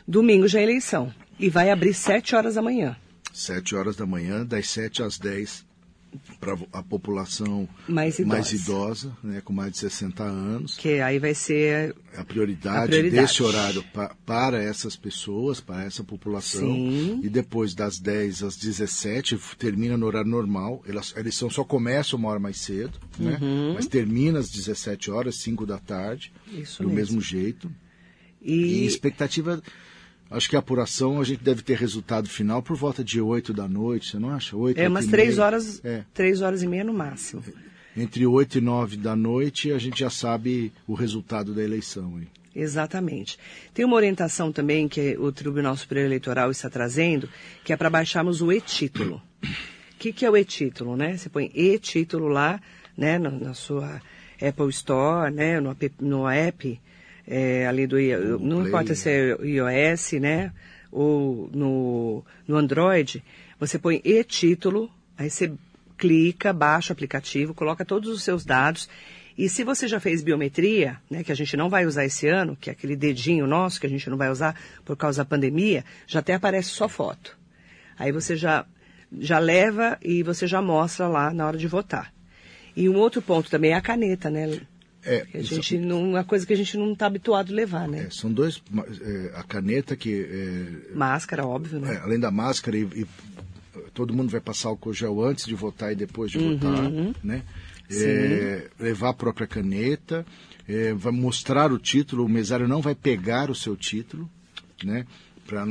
Domingo 0.08 0.48
já 0.48 0.60
é 0.60 0.64
eleição. 0.64 1.14
E 1.40 1.50
vai 1.50 1.72
abrir 1.72 1.94
sete 1.94 2.36
horas 2.36 2.56
da 2.56 2.62
manhã. 2.62 2.96
7 3.34 3.76
horas 3.76 3.96
da 3.96 4.06
manhã, 4.06 4.46
das 4.46 4.70
7 4.70 5.02
às 5.02 5.18
10 5.18 5.66
para 6.40 6.58
a 6.72 6.84
população 6.84 7.68
mais 7.88 8.20
idosa, 8.20 8.36
mais 8.36 8.52
idosa 8.54 9.18
né, 9.24 9.42
com 9.42 9.54
mais 9.54 9.72
de 9.74 9.78
60 9.80 10.24
anos. 10.24 10.78
Que 10.78 11.00
aí 11.02 11.20
vai 11.20 11.34
ser 11.34 11.96
a 12.16 12.24
prioridade, 12.24 12.78
a 12.86 12.88
prioridade. 12.88 13.28
desse 13.28 13.44
horário 13.44 13.84
pa, 13.94 14.16
para 14.26 14.62
essas 14.62 14.96
pessoas, 14.96 15.60
para 15.60 15.84
essa 15.84 16.04
população. 16.04 16.68
Sim. 16.68 17.20
E 17.24 17.30
depois 17.30 17.74
das 17.74 18.00
10 18.00 18.44
às 18.44 18.56
17, 18.58 19.38
termina 19.58 19.98
no 19.98 20.06
horário 20.06 20.30
normal. 20.30 20.84
Elas, 20.88 21.14
eles 21.18 21.36
são, 21.36 21.50
só 21.50 21.64
começam 21.64 22.18
uma 22.20 22.30
hora 22.30 22.40
mais 22.40 22.58
cedo, 22.58 23.00
né? 23.18 23.38
Uhum. 23.42 23.74
mas 23.76 23.88
termina 23.88 24.40
às 24.40 24.50
17 24.50 25.10
horas, 25.12 25.36
5 25.38 25.66
da 25.66 25.78
tarde, 25.78 26.32
Isso 26.52 26.84
do 26.84 26.90
mesmo. 26.90 27.16
mesmo 27.18 27.22
jeito. 27.22 27.72
E, 28.42 28.54
E 28.54 28.86
expectativa, 28.86 29.62
acho 30.34 30.50
que 30.50 30.56
a 30.56 30.60
apuração 30.60 31.22
a 31.22 31.24
gente 31.24 31.44
deve 31.44 31.62
ter 31.62 31.78
resultado 31.78 32.28
final 32.28 32.62
por 32.62 32.76
volta 32.76 33.04
de 33.04 33.22
8 33.22 33.54
da 33.54 33.68
noite, 33.68 34.12
você 34.12 34.20
não 34.20 34.30
acha? 34.30 34.56
8, 34.58 34.78
é 34.78 34.88
umas 34.88 35.06
8 35.06 35.08
e 35.08 35.12
três 35.12 35.36
meia. 35.36 35.46
horas, 35.46 35.82
É. 35.86 36.04
três 36.14 36.42
horas 36.42 36.62
e 36.64 36.68
meia 36.68 36.84
no 36.84 36.94
máximo. 36.94 37.44
Entre 37.96 38.26
8 38.26 38.58
e 38.58 38.62
9 38.62 38.98
da 38.98 39.16
noite 39.16 39.72
a 39.72 39.78
gente 39.78 40.00
já 40.00 40.10
sabe 40.10 40.72
o 40.88 40.94
resultado 40.94 41.54
da 41.54 41.64
eleição. 41.64 42.20
Hein? 42.20 42.28
Exatamente. 42.56 43.38
Tem 43.74 43.86
uma 43.86 43.96
orientação 43.96 44.52
também 44.52 44.88
que 44.88 45.18
o 45.18 45.32
Tribunal 45.32 45.76
Superior 45.78 46.06
Eleitoral 46.06 46.52
está 46.52 46.70
trazendo, 46.70 47.30
que 47.64 47.72
é 47.74 47.78
para 47.78 47.90
baixarmos 47.90 48.42
o 48.42 48.52
e-título. 48.52 49.22
O 49.44 49.48
que, 50.00 50.12
que 50.12 50.26
é 50.26 50.30
o 50.30 50.36
e-título, 50.36 50.96
né? 50.98 51.16
Você 51.18 51.30
põe 51.30 51.50
e-título 51.54 52.28
lá, 52.28 52.60
né, 52.98 53.18
na, 53.18 53.30
na 53.32 53.54
sua 53.54 54.02
Apple 54.42 54.70
Store, 54.70 55.32
né, 55.34 55.60
no 55.60 55.76
no 56.02 56.28
app 56.28 56.80
é, 57.28 57.68
ali 57.68 57.88
do 57.88 57.98
não 58.40 58.58
Play. 58.58 58.68
importa 58.68 58.96
se 58.96 59.10
é 59.10 59.38
iOS, 59.42 60.14
né, 60.14 60.52
ou 60.92 61.50
no, 61.54 62.24
no 62.48 62.58
Android, 62.58 63.24
você 63.60 63.80
põe 63.80 64.02
e-título, 64.04 64.90
aí 65.18 65.30
você 65.30 65.52
clica, 65.98 66.52
baixa 66.52 66.92
o 66.92 66.94
aplicativo, 66.94 67.54
coloca 67.54 67.86
todos 67.86 68.10
os 68.10 68.24
seus 68.24 68.44
dados 68.44 68.90
e 69.38 69.50
se 69.50 69.64
você 69.64 69.88
já 69.88 70.00
fez 70.00 70.22
biometria, 70.22 70.98
né, 71.10 71.24
que 71.24 71.32
a 71.32 71.36
gente 71.36 71.58
não 71.58 71.70
vai 71.70 71.86
usar 71.86 72.06
esse 72.06 72.28
ano, 72.28 72.56
que 72.56 72.70
é 72.70 72.74
aquele 72.74 72.96
dedinho 72.96 73.48
nosso 73.48 73.80
que 73.80 73.88
a 73.88 73.90
gente 73.90 74.10
não 74.10 74.18
vai 74.18 74.30
usar 74.30 74.56
por 74.86 74.96
causa 74.96 75.24
da 75.24 75.30
pandemia, 75.30 75.84
já 76.06 76.20
até 76.20 76.36
aparece 76.36 76.70
sua 76.70 76.88
foto. 76.88 77.38
Aí 77.98 78.12
você 78.12 78.36
já, 78.36 78.66
já 79.20 79.40
leva 79.40 79.98
e 80.04 80.22
você 80.22 80.46
já 80.46 80.62
mostra 80.62 81.08
lá 81.08 81.34
na 81.34 81.48
hora 81.48 81.58
de 81.58 81.68
votar. 81.68 82.14
E 82.76 82.88
um 82.88 82.96
outro 82.96 83.22
ponto 83.22 83.50
também 83.50 83.72
é 83.72 83.76
a 83.76 83.82
caneta, 83.82 84.30
né? 84.30 84.60
É, 85.06 85.26
a 85.34 85.38
isso- 85.38 85.56
gente 85.56 85.78
não, 85.78 86.10
uma 86.12 86.24
coisa 86.24 86.46
que 86.46 86.54
a 86.54 86.58
gente 86.58 86.78
não 86.78 86.94
está 86.94 87.06
habituado 87.08 87.52
a 87.52 87.56
levar, 87.56 87.88
né? 87.88 88.06
é, 88.08 88.10
são 88.10 88.32
dois. 88.32 88.62
é, 89.02 89.32
a 89.36 89.44
caneta 89.44 89.96
que 89.96 90.24
é, 90.92 90.96
Máscara, 90.96 91.46
óbvio, 91.46 91.80
né? 91.80 91.96
É, 91.96 91.98
além 91.98 92.20
da 92.20 92.32
máscara, 92.32 92.78
e, 92.78 92.84
e 92.84 93.06
todo 93.94 94.14
mundo 94.14 94.30
vai 94.30 94.40
passar 94.42 94.70
álcool 94.70 94.94
gel 94.94 95.22
antes 95.22 95.46
de 95.46 95.56
votar 95.56 95.92
e 95.92 95.96
depois 95.96 96.32
de 96.32 96.38
votar, 96.38 96.90
né? 97.24 97.44
É, 97.92 98.70
levar 98.80 99.10
a 99.10 99.14
própria 99.14 99.46
caneta, 99.46 100.26
é, 100.68 100.94
vai 100.94 101.12
mostrar 101.12 101.72
o 101.72 101.78
título, 101.78 102.26
o 102.26 102.30
mesário 102.30 102.68
não 102.68 102.82
vai 102.82 102.96
pegar 102.96 103.52
o 103.52 103.56
seu 103.56 103.76
título, 103.76 104.30
né? 104.84 105.06
Para 105.46 105.66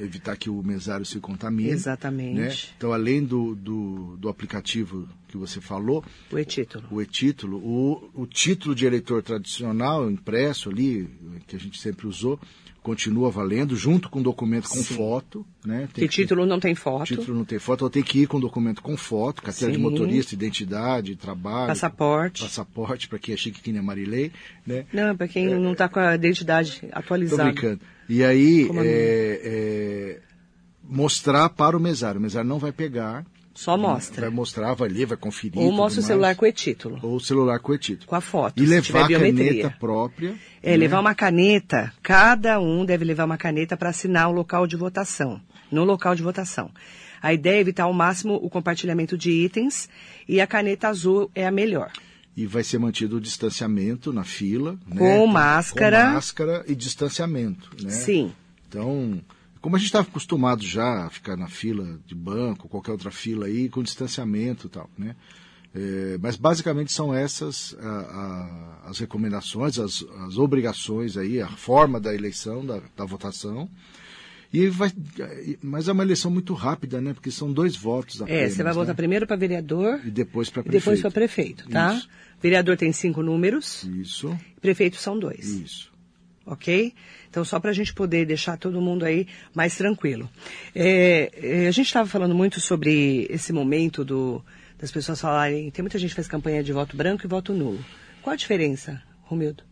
evitar 0.00 0.36
que 0.36 0.48
o 0.48 0.62
mesário 0.62 1.04
se 1.04 1.20
contamine. 1.20 1.70
Exatamente. 1.70 2.34
né? 2.40 2.52
Então, 2.76 2.92
além 2.92 3.22
do, 3.24 3.54
do, 3.54 4.16
do 4.16 4.28
aplicativo 4.28 5.08
que 5.28 5.36
você 5.36 5.60
falou, 5.60 6.02
O 6.32 6.38
e-título. 6.38 6.84
o 6.90 7.02
e-título, 7.02 7.58
o, 7.58 8.10
o 8.14 8.26
título 8.26 8.74
de 8.74 8.86
eleitor 8.86 9.22
tradicional, 9.22 10.10
impresso 10.10 10.70
ali, 10.70 11.08
que 11.46 11.54
a 11.56 11.60
gente 11.60 11.78
sempre 11.78 12.06
usou, 12.06 12.40
continua 12.82 13.30
valendo, 13.30 13.76
junto 13.76 14.08
com 14.08 14.20
o 14.20 14.22
documento 14.22 14.68
com 14.68 14.76
Sim. 14.76 14.94
foto. 14.94 15.44
Né? 15.64 15.80
Tem 15.92 16.04
Que 16.04 16.08
que- 16.08 16.08
título 16.08 16.46
não 16.46 16.58
tem 16.60 16.74
foto, 16.74 17.04
título 17.06 17.36
não 17.36 17.44
tem 17.44 17.58
foto, 17.58 17.84
ela 17.84 17.90
tem 17.90 18.02
que 18.02 18.20
ir 18.22 18.26
com 18.26 18.40
documento 18.40 18.80
com 18.82 18.96
foto, 18.96 19.42
carteira 19.42 19.72
de 19.72 19.78
motorista, 19.78 20.34
identidade, 20.34 21.14
trabalho. 21.16 21.66
passaporte. 21.68 22.42
Passaporte, 22.42 23.08
para 23.08 23.18
quem 23.18 23.34
é 23.34 23.36
chique 23.36 23.60
que 23.60 23.70
nem 23.72 23.80
a 23.80 23.82
Marilei, 23.82 24.32
né? 24.66 24.86
Não, 24.92 25.16
para 25.16 25.28
quem 25.28 25.46
não 25.46 25.72
está 25.72 25.88
com 25.88 26.00
a 26.00 26.14
identidade 26.14 26.80
Tô 26.80 26.86
atualizada. 26.92 27.44
brincando. 27.52 27.80
E 28.08 28.24
aí, 28.24 28.68
é, 28.76 29.40
é, 29.44 30.20
mostrar 30.82 31.48
para 31.50 31.76
o 31.76 31.80
mesário. 31.80 32.18
O 32.18 32.22
mesário 32.22 32.48
não 32.48 32.58
vai 32.58 32.72
pegar. 32.72 33.26
Só 33.58 33.76
né? 33.76 33.82
mostra. 33.82 34.20
Vai 34.20 34.30
mostrar, 34.30 34.72
vai 34.74 34.88
ler, 34.88 35.04
vai 35.04 35.16
conferir. 35.16 35.58
Ou 35.58 35.72
mostra 35.72 36.00
o 36.00 36.02
mais. 36.02 36.06
celular 36.06 36.36
com 36.36 36.46
e-título. 36.46 37.00
Ou 37.02 37.16
o 37.16 37.20
celular 37.20 37.58
com 37.58 37.74
e-título. 37.74 38.06
Com 38.06 38.14
a 38.14 38.20
foto, 38.20 38.62
E 38.62 38.64
levar 38.64 39.06
a 39.06 39.08
caneta 39.08 39.70
própria. 39.80 40.36
É, 40.62 40.70
né? 40.70 40.76
levar 40.76 41.00
uma 41.00 41.12
caneta, 41.12 41.92
cada 42.00 42.60
um 42.60 42.84
deve 42.84 43.04
levar 43.04 43.24
uma 43.24 43.36
caneta 43.36 43.76
para 43.76 43.88
assinar 43.88 44.28
o 44.28 44.32
local 44.32 44.64
de 44.64 44.76
votação, 44.76 45.40
no 45.72 45.82
local 45.82 46.14
de 46.14 46.22
votação. 46.22 46.70
A 47.20 47.34
ideia 47.34 47.56
é 47.56 47.60
evitar 47.60 47.82
ao 47.82 47.92
máximo 47.92 48.34
o 48.36 48.48
compartilhamento 48.48 49.18
de 49.18 49.32
itens 49.32 49.88
e 50.28 50.40
a 50.40 50.46
caneta 50.46 50.86
azul 50.86 51.28
é 51.34 51.44
a 51.44 51.50
melhor. 51.50 51.90
E 52.36 52.46
vai 52.46 52.62
ser 52.62 52.78
mantido 52.78 53.16
o 53.16 53.20
distanciamento 53.20 54.12
na 54.12 54.22
fila. 54.22 54.78
né? 54.86 54.98
Com 54.98 55.26
máscara. 55.26 56.06
Com 56.06 56.12
máscara 56.12 56.64
e 56.68 56.76
distanciamento. 56.76 57.70
Né? 57.82 57.90
Sim. 57.90 58.32
Então, 58.68 59.20
como 59.60 59.76
a 59.76 59.78
gente 59.78 59.86
estava 59.88 60.06
acostumado 60.08 60.62
já 60.64 61.06
a 61.06 61.10
ficar 61.10 61.36
na 61.36 61.48
fila 61.48 61.98
de 62.06 62.14
banco, 62.14 62.68
qualquer 62.68 62.92
outra 62.92 63.10
fila 63.10 63.46
aí, 63.46 63.68
com 63.68 63.82
distanciamento 63.82 64.66
e 64.66 64.70
tal, 64.70 64.88
né? 64.96 65.14
É, 65.74 66.16
mas 66.20 66.34
basicamente 66.36 66.92
são 66.92 67.14
essas 67.14 67.76
a- 67.78 68.82
a- 68.84 68.88
as 68.90 68.98
recomendações, 68.98 69.78
as, 69.78 70.02
as 70.26 70.38
obrigações 70.38 71.16
aí, 71.16 71.40
a 71.42 71.48
forma 71.48 72.00
da 72.00 72.14
eleição, 72.14 72.64
da, 72.64 72.80
da 72.96 73.04
votação. 73.04 73.68
E 74.50 74.66
vai, 74.68 74.90
mas 75.62 75.88
é 75.88 75.92
uma 75.92 76.02
eleição 76.02 76.30
muito 76.30 76.54
rápida, 76.54 77.02
né? 77.02 77.12
Porque 77.12 77.30
são 77.30 77.52
dois 77.52 77.76
votos 77.76 78.20
É, 78.22 78.24
apenas. 78.24 78.52
você 78.54 78.62
vai 78.62 78.72
né? 78.72 78.78
votar 78.78 78.94
primeiro 78.94 79.26
para 79.26 79.36
vereador 79.36 80.00
E 80.06 80.10
depois 80.10 80.48
para 80.48 80.60
e 80.60 80.64
prefeito. 80.64 80.80
depois 80.84 81.00
para 81.02 81.10
prefeito, 81.10 81.68
tá? 81.68 81.94
Isso. 81.94 82.08
Vereador 82.40 82.76
tem 82.78 82.90
cinco 82.90 83.22
números, 83.22 83.82
Isso, 83.84 84.34
prefeito 84.62 84.96
são 84.96 85.18
dois. 85.18 85.44
isso. 85.44 85.92
Ok? 86.48 86.94
Então, 87.28 87.44
só 87.44 87.60
para 87.60 87.70
a 87.70 87.74
gente 87.74 87.92
poder 87.92 88.24
deixar 88.24 88.56
todo 88.56 88.80
mundo 88.80 89.04
aí 89.04 89.26
mais 89.54 89.76
tranquilo. 89.76 90.28
É, 90.74 91.30
é, 91.34 91.68
a 91.68 91.70
gente 91.70 91.86
estava 91.86 92.08
falando 92.08 92.34
muito 92.34 92.60
sobre 92.60 93.26
esse 93.30 93.52
momento 93.52 94.04
do, 94.04 94.42
das 94.78 94.90
pessoas 94.90 95.20
falarem. 95.20 95.70
Tem 95.70 95.82
muita 95.82 95.98
gente 95.98 96.10
que 96.10 96.16
faz 96.16 96.26
campanha 96.26 96.62
de 96.64 96.72
voto 96.72 96.96
branco 96.96 97.24
e 97.24 97.28
voto 97.28 97.52
nulo. 97.52 97.84
Qual 98.22 98.32
a 98.32 98.36
diferença, 98.36 99.00
Romildo? 99.22 99.62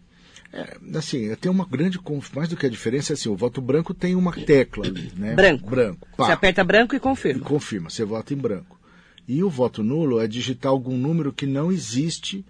É, 0.52 0.76
assim, 0.97 1.35
tem 1.37 1.50
uma 1.50 1.66
grande. 1.66 1.99
Mais 2.35 2.49
do 2.49 2.56
que 2.56 2.66
a 2.66 2.71
diferença, 2.71 3.12
é 3.12 3.14
assim, 3.14 3.28
o 3.28 3.37
voto 3.37 3.61
branco 3.61 3.92
tem 3.92 4.14
uma 4.14 4.33
tecla 4.33 4.87
ali, 4.87 5.11
né? 5.16 5.35
Branco. 5.35 5.68
Branco. 5.68 6.06
Pá. 6.16 6.26
Você 6.26 6.33
aperta 6.33 6.62
branco 6.62 6.95
e 6.95 6.99
E 6.99 7.00
confirma. 7.00 7.45
confirma, 7.45 7.90
você 7.90 8.04
vota 8.04 8.33
em 8.33 8.37
branco. 8.37 8.78
E 9.26 9.42
o 9.42 9.50
voto 9.50 9.83
nulo 9.83 10.21
é 10.21 10.28
digitar 10.28 10.71
algum 10.71 10.97
número 10.97 11.33
que 11.33 11.47
não 11.47 11.73
existe 11.73 12.45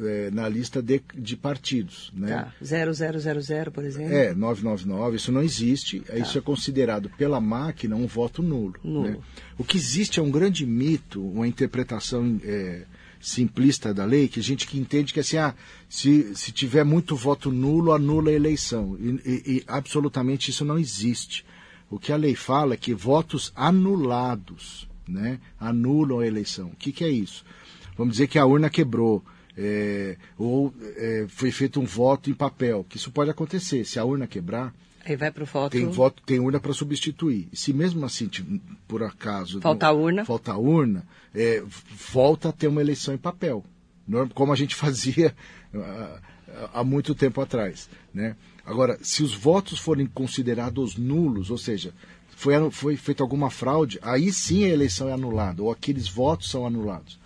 é, 0.00 0.30
na 0.30 0.48
lista 0.48 0.82
de, 0.82 1.00
de 1.14 1.36
partidos. 1.36 2.10
Né? 2.14 2.28
Tá. 2.28 2.52
0000, 2.62 3.70
por 3.72 3.84
exemplo. 3.84 4.12
É, 4.14 4.34
999, 4.34 5.16
isso 5.16 5.32
não 5.32 5.42
existe. 5.42 6.02
Isso 6.14 6.38
é 6.38 6.40
considerado 6.40 7.08
pela 7.16 7.40
máquina 7.40 7.94
um 7.96 8.06
voto 8.06 8.42
nulo. 8.42 8.74
Nulo. 8.82 9.08
né? 9.10 9.16
O 9.58 9.64
que 9.64 9.76
existe 9.76 10.18
é 10.18 10.22
um 10.22 10.30
grande 10.30 10.66
mito, 10.66 11.22
uma 11.26 11.46
interpretação 11.46 12.40
é, 12.44 12.84
simplista 13.20 13.94
da 13.94 14.04
lei, 14.04 14.28
que 14.28 14.40
a 14.40 14.42
gente 14.42 14.66
que 14.66 14.78
entende 14.78 15.12
que 15.12 15.20
assim, 15.20 15.36
ah, 15.36 15.54
se, 15.88 16.34
se 16.34 16.52
tiver 16.52 16.84
muito 16.84 17.16
voto 17.16 17.50
nulo, 17.50 17.92
anula 17.92 18.30
a 18.30 18.34
eleição. 18.34 18.96
E, 19.00 19.08
e- 19.24 19.42
e 19.58 19.64
absolutamente 19.66 20.50
isso 20.50 20.64
não 20.64 20.78
existe. 20.78 21.44
O 21.88 21.98
que 21.98 22.12
a 22.12 22.16
lei 22.16 22.34
fala 22.34 22.74
é 22.74 22.76
que 22.76 22.92
votos 22.92 23.52
anulados 23.54 24.88
né, 25.08 25.38
anulam 25.58 26.18
a 26.18 26.26
eleição. 26.26 26.68
O 26.68 26.76
que, 26.76 26.90
que 26.92 27.04
é 27.04 27.08
isso? 27.08 27.44
Vamos 27.96 28.14
dizer 28.14 28.26
que 28.26 28.38
a 28.38 28.44
urna 28.44 28.68
quebrou. 28.68 29.24
É, 29.56 30.16
ou 30.36 30.72
é, 30.96 31.26
foi 31.28 31.50
feito 31.50 31.80
um 31.80 31.84
voto 31.84 32.30
em 32.30 32.34
papel, 32.34 32.84
que 32.88 32.96
isso 32.96 33.10
pode 33.10 33.30
acontecer. 33.30 33.84
Se 33.84 33.98
a 33.98 34.04
urna 34.04 34.26
quebrar, 34.26 34.74
Aí 35.04 35.14
vai 35.14 35.30
pro 35.30 35.46
voto. 35.46 35.70
tem 35.72 35.86
voto, 35.86 36.22
tem 36.26 36.40
urna 36.40 36.58
para 36.58 36.72
substituir. 36.72 37.48
E 37.52 37.56
se 37.56 37.72
mesmo 37.72 38.04
assim, 38.04 38.28
por 38.88 39.02
acaso, 39.02 39.60
Falta 39.60 39.86
a 39.86 39.92
urna. 39.92 40.24
falta 40.24 40.56
urna, 40.56 41.06
é, 41.34 41.62
volta 42.12 42.48
a 42.48 42.52
ter 42.52 42.66
uma 42.66 42.80
eleição 42.80 43.14
em 43.14 43.18
papel, 43.18 43.64
como 44.34 44.52
a 44.52 44.56
gente 44.56 44.74
fazia 44.76 45.34
ah, 45.74 46.20
há 46.74 46.84
muito 46.84 47.14
tempo 47.14 47.40
atrás, 47.40 47.88
né? 48.12 48.36
Agora, 48.64 48.98
se 49.00 49.22
os 49.22 49.32
votos 49.32 49.78
forem 49.78 50.06
considerados 50.06 50.96
nulos, 50.96 51.52
ou 51.52 51.58
seja, 51.58 51.94
foi, 52.30 52.70
foi 52.72 52.96
feita 52.96 53.22
alguma 53.22 53.48
fraude, 53.48 54.00
aí 54.02 54.32
sim 54.32 54.64
a 54.64 54.68
eleição 54.68 55.08
é 55.08 55.12
anulada, 55.12 55.62
ou 55.62 55.70
aqueles 55.70 56.08
votos 56.08 56.50
são 56.50 56.66
anulados. 56.66 57.18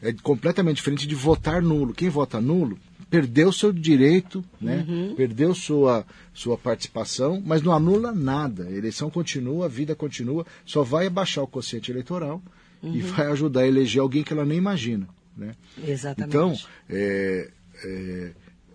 É 0.00 0.12
completamente 0.12 0.76
diferente 0.76 1.06
de 1.06 1.14
votar 1.14 1.60
nulo. 1.60 1.92
Quem 1.92 2.08
vota 2.08 2.40
nulo 2.40 2.78
perdeu 3.10 3.50
seu 3.50 3.72
direito, 3.72 4.44
né? 4.60 4.84
perdeu 5.16 5.54
sua, 5.54 6.04
sua 6.34 6.58
participação, 6.58 7.42
mas 7.44 7.62
não 7.62 7.72
anula 7.72 8.12
nada. 8.12 8.64
A 8.64 8.72
eleição 8.72 9.10
continua, 9.10 9.64
a 9.64 9.68
vida 9.68 9.94
continua, 9.94 10.46
só 10.64 10.82
vai 10.82 11.06
abaixar 11.06 11.42
o 11.42 11.48
quociente 11.48 11.90
eleitoral 11.90 12.42
e 12.82 13.00
vai 13.00 13.26
ajudar 13.28 13.62
a 13.62 13.66
eleger 13.66 14.00
alguém 14.00 14.22
que 14.22 14.32
ela 14.32 14.44
nem 14.44 14.58
imagina. 14.58 15.08
Né? 15.36 15.54
Exatamente. 15.86 16.28
Então, 16.28 16.56
é, 16.88 17.50
é, 17.84 18.32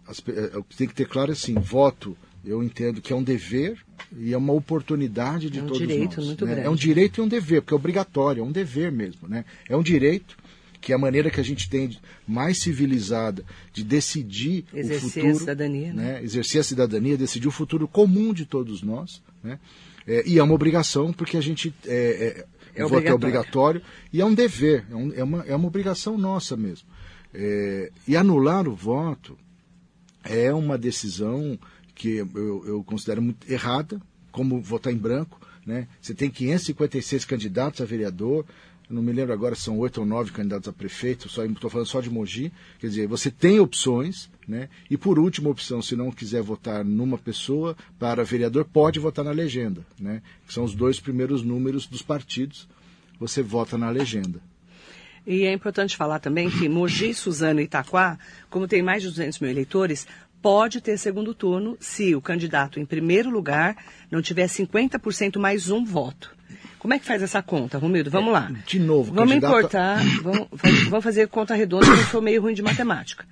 as 0.07 0.19
é, 0.27 0.61
tem 0.77 0.87
que 0.87 0.95
ter 0.95 1.07
claro 1.07 1.31
é 1.31 1.33
assim, 1.33 1.53
voto 1.55 2.17
eu 2.45 2.61
entendo 2.61 3.01
que 3.01 3.13
é 3.13 3.15
um 3.15 3.23
dever 3.23 3.77
e 4.17 4.33
é 4.33 4.37
uma 4.37 4.51
oportunidade 4.51 5.49
de 5.49 5.59
É 5.59 5.63
um 5.63 5.67
todos 5.67 5.79
direito 5.79 6.17
nós. 6.17 6.25
muito 6.25 6.45
né? 6.45 6.51
grande. 6.51 6.67
É 6.67 6.69
um 6.69 6.75
direito 6.75 7.19
e 7.19 7.21
um 7.21 7.27
dever, 7.27 7.61
porque 7.61 7.73
é 7.73 7.77
obrigatório, 7.77 8.41
é 8.41 8.43
um 8.43 8.51
dever 8.51 8.91
mesmo. 8.91 9.27
Né? 9.27 9.45
É 9.69 9.77
um 9.77 9.83
direito 9.83 10.37
que 10.83 10.91
é 10.91 10.95
a 10.95 10.99
maneira 10.99 11.31
que 11.31 11.39
a 11.39 11.43
gente 11.43 11.69
tem 11.69 11.97
mais 12.27 12.57
civilizada 12.61 13.43
de 13.71 13.83
decidir 13.85 14.65
Exercer 14.73 15.03
o 15.03 15.07
a 15.07 15.09
futuro, 15.11 15.35
cidadania, 15.39 15.93
né? 15.93 16.21
Exercer 16.21 16.59
a 16.59 16.63
cidadania, 16.63 17.17
decidir 17.17 17.47
o 17.47 17.51
futuro 17.51 17.87
comum 17.87 18.33
de 18.33 18.45
todos 18.45 18.81
nós, 18.83 19.21
né? 19.41 19.59
É, 20.05 20.27
e 20.27 20.37
é 20.37 20.43
uma 20.43 20.53
obrigação 20.53 21.13
porque 21.13 21.37
a 21.37 21.41
gente 21.41 21.73
é, 21.87 22.45
é, 22.75 22.81
É 22.81 22.85
o 22.85 22.89
voto 22.89 23.07
é 23.07 23.13
obrigatório. 23.13 23.15
obrigatório 23.15 23.81
e 24.11 24.19
é 24.19 24.25
um 24.25 24.33
dever, 24.33 24.85
é, 24.91 24.95
um- 24.95 25.13
é 25.13 25.23
uma, 25.23 25.41
é 25.47 25.55
uma 25.55 25.67
obrigação 25.67 26.17
nossa 26.17 26.57
mesmo. 26.57 26.87
É, 27.33 27.89
e 28.07 28.17
anular 28.17 28.67
o 28.67 28.75
voto 28.75 29.37
é 30.23 30.53
uma 30.53 30.77
decisão 30.77 31.57
que 31.95 32.15
eu, 32.17 32.63
eu 32.67 32.83
considero 32.83 33.21
muito 33.21 33.49
errada, 33.51 34.01
como 34.31 34.59
votar 34.61 34.91
em 34.91 34.97
branco. 34.97 35.39
Né? 35.65 35.87
Você 36.01 36.13
tem 36.13 36.29
556 36.29 37.23
candidatos 37.23 37.79
a 37.79 37.85
vereador, 37.85 38.45
não 38.93 39.01
me 39.01 39.11
lembro 39.11 39.33
agora 39.33 39.55
se 39.55 39.61
são 39.63 39.77
oito 39.79 39.99
ou 39.99 40.05
nove 40.05 40.31
candidatos 40.31 40.67
a 40.69 40.73
prefeito, 40.73 41.27
estou 41.27 41.69
falando 41.69 41.87
só 41.87 41.99
de 41.99 42.09
Mogi. 42.09 42.51
Quer 42.79 42.87
dizer, 42.87 43.07
você 43.07 43.31
tem 43.31 43.59
opções, 43.59 44.29
né? 44.47 44.69
e 44.89 44.97
por 44.97 45.17
última 45.17 45.49
opção, 45.49 45.81
se 45.81 45.95
não 45.95 46.11
quiser 46.11 46.41
votar 46.41 46.83
numa 46.85 47.17
pessoa 47.17 47.75
para 47.97 48.23
vereador, 48.23 48.65
pode 48.65 48.99
votar 48.99 49.25
na 49.25 49.31
legenda, 49.31 49.85
né? 49.99 50.21
que 50.45 50.53
são 50.53 50.63
os 50.63 50.75
dois 50.75 50.99
primeiros 50.99 51.43
números 51.43 51.87
dos 51.87 52.01
partidos, 52.01 52.67
você 53.19 53.41
vota 53.41 53.77
na 53.77 53.89
legenda. 53.89 54.41
E 55.25 55.43
é 55.43 55.53
importante 55.53 55.95
falar 55.95 56.19
também 56.19 56.49
que 56.49 56.67
Mogi, 56.67 57.13
Suzano 57.15 57.61
e 57.61 57.63
Itaquá, 57.63 58.19
como 58.49 58.67
tem 58.67 58.81
mais 58.81 59.01
de 59.01 59.09
200 59.09 59.39
mil 59.39 59.49
eleitores, 59.49 60.05
pode 60.41 60.81
ter 60.81 60.97
segundo 60.97 61.33
turno 61.33 61.77
se 61.79 62.13
o 62.13 62.21
candidato 62.21 62.77
em 62.77 62.85
primeiro 62.85 63.29
lugar 63.29 63.77
não 64.11 64.21
tiver 64.21 64.47
50% 64.47 65.39
mais 65.39 65.69
um 65.69 65.85
voto. 65.85 66.35
Como 66.83 66.93
é 66.93 66.99
que 66.99 67.05
faz 67.05 67.23
essa 67.23 67.41
conta, 67.41 67.77
Romildo? 67.79 68.11
Vamos 68.11 68.31
lá. 68.31 68.51
de 68.67 68.77
novo, 68.77 69.11
Vamos 69.13 69.31
candidato- 69.31 69.55
importar, 69.57 70.03
vamos, 70.21 70.47
vamos 70.89 71.03
fazer 71.03 71.27
conta 71.29 71.55
redonda, 71.55 71.85
porque 71.87 72.01
eu 72.01 72.05
sou 72.07 72.21
meio 72.21 72.41
ruim 72.41 72.53
de 72.53 72.61
matemática. 72.61 73.25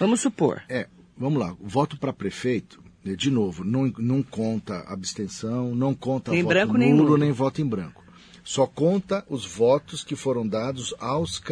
Vamos 0.00 0.20
supor. 0.20 0.62
É, 0.68 0.88
vamos 1.16 1.38
lá. 1.38 1.52
O 1.60 1.68
voto 1.68 1.96
para 1.98 2.12
prefeito, 2.12 2.82
eh, 3.04 3.14
de 3.14 3.30
novo, 3.30 3.62
não, 3.64 3.92
não 3.98 4.22
conta 4.22 4.80
abstenção, 4.88 5.74
não 5.74 5.94
conta 5.94 6.30
Nem 6.32 6.42
voto 6.42 6.48
branco, 6.52 6.72
nulo, 6.72 6.84
nem 6.84 6.92
nulo. 6.94 7.16
nem 7.18 7.30
voto 7.32 7.60
em 7.62 7.66
branco. 7.66 8.02
Só 8.42 8.66
conta 8.66 9.24
os 9.28 9.44
votos 9.44 10.02
que 10.02 10.16
foram 10.16 10.46
dados 10.46 10.94
aos, 10.98 11.42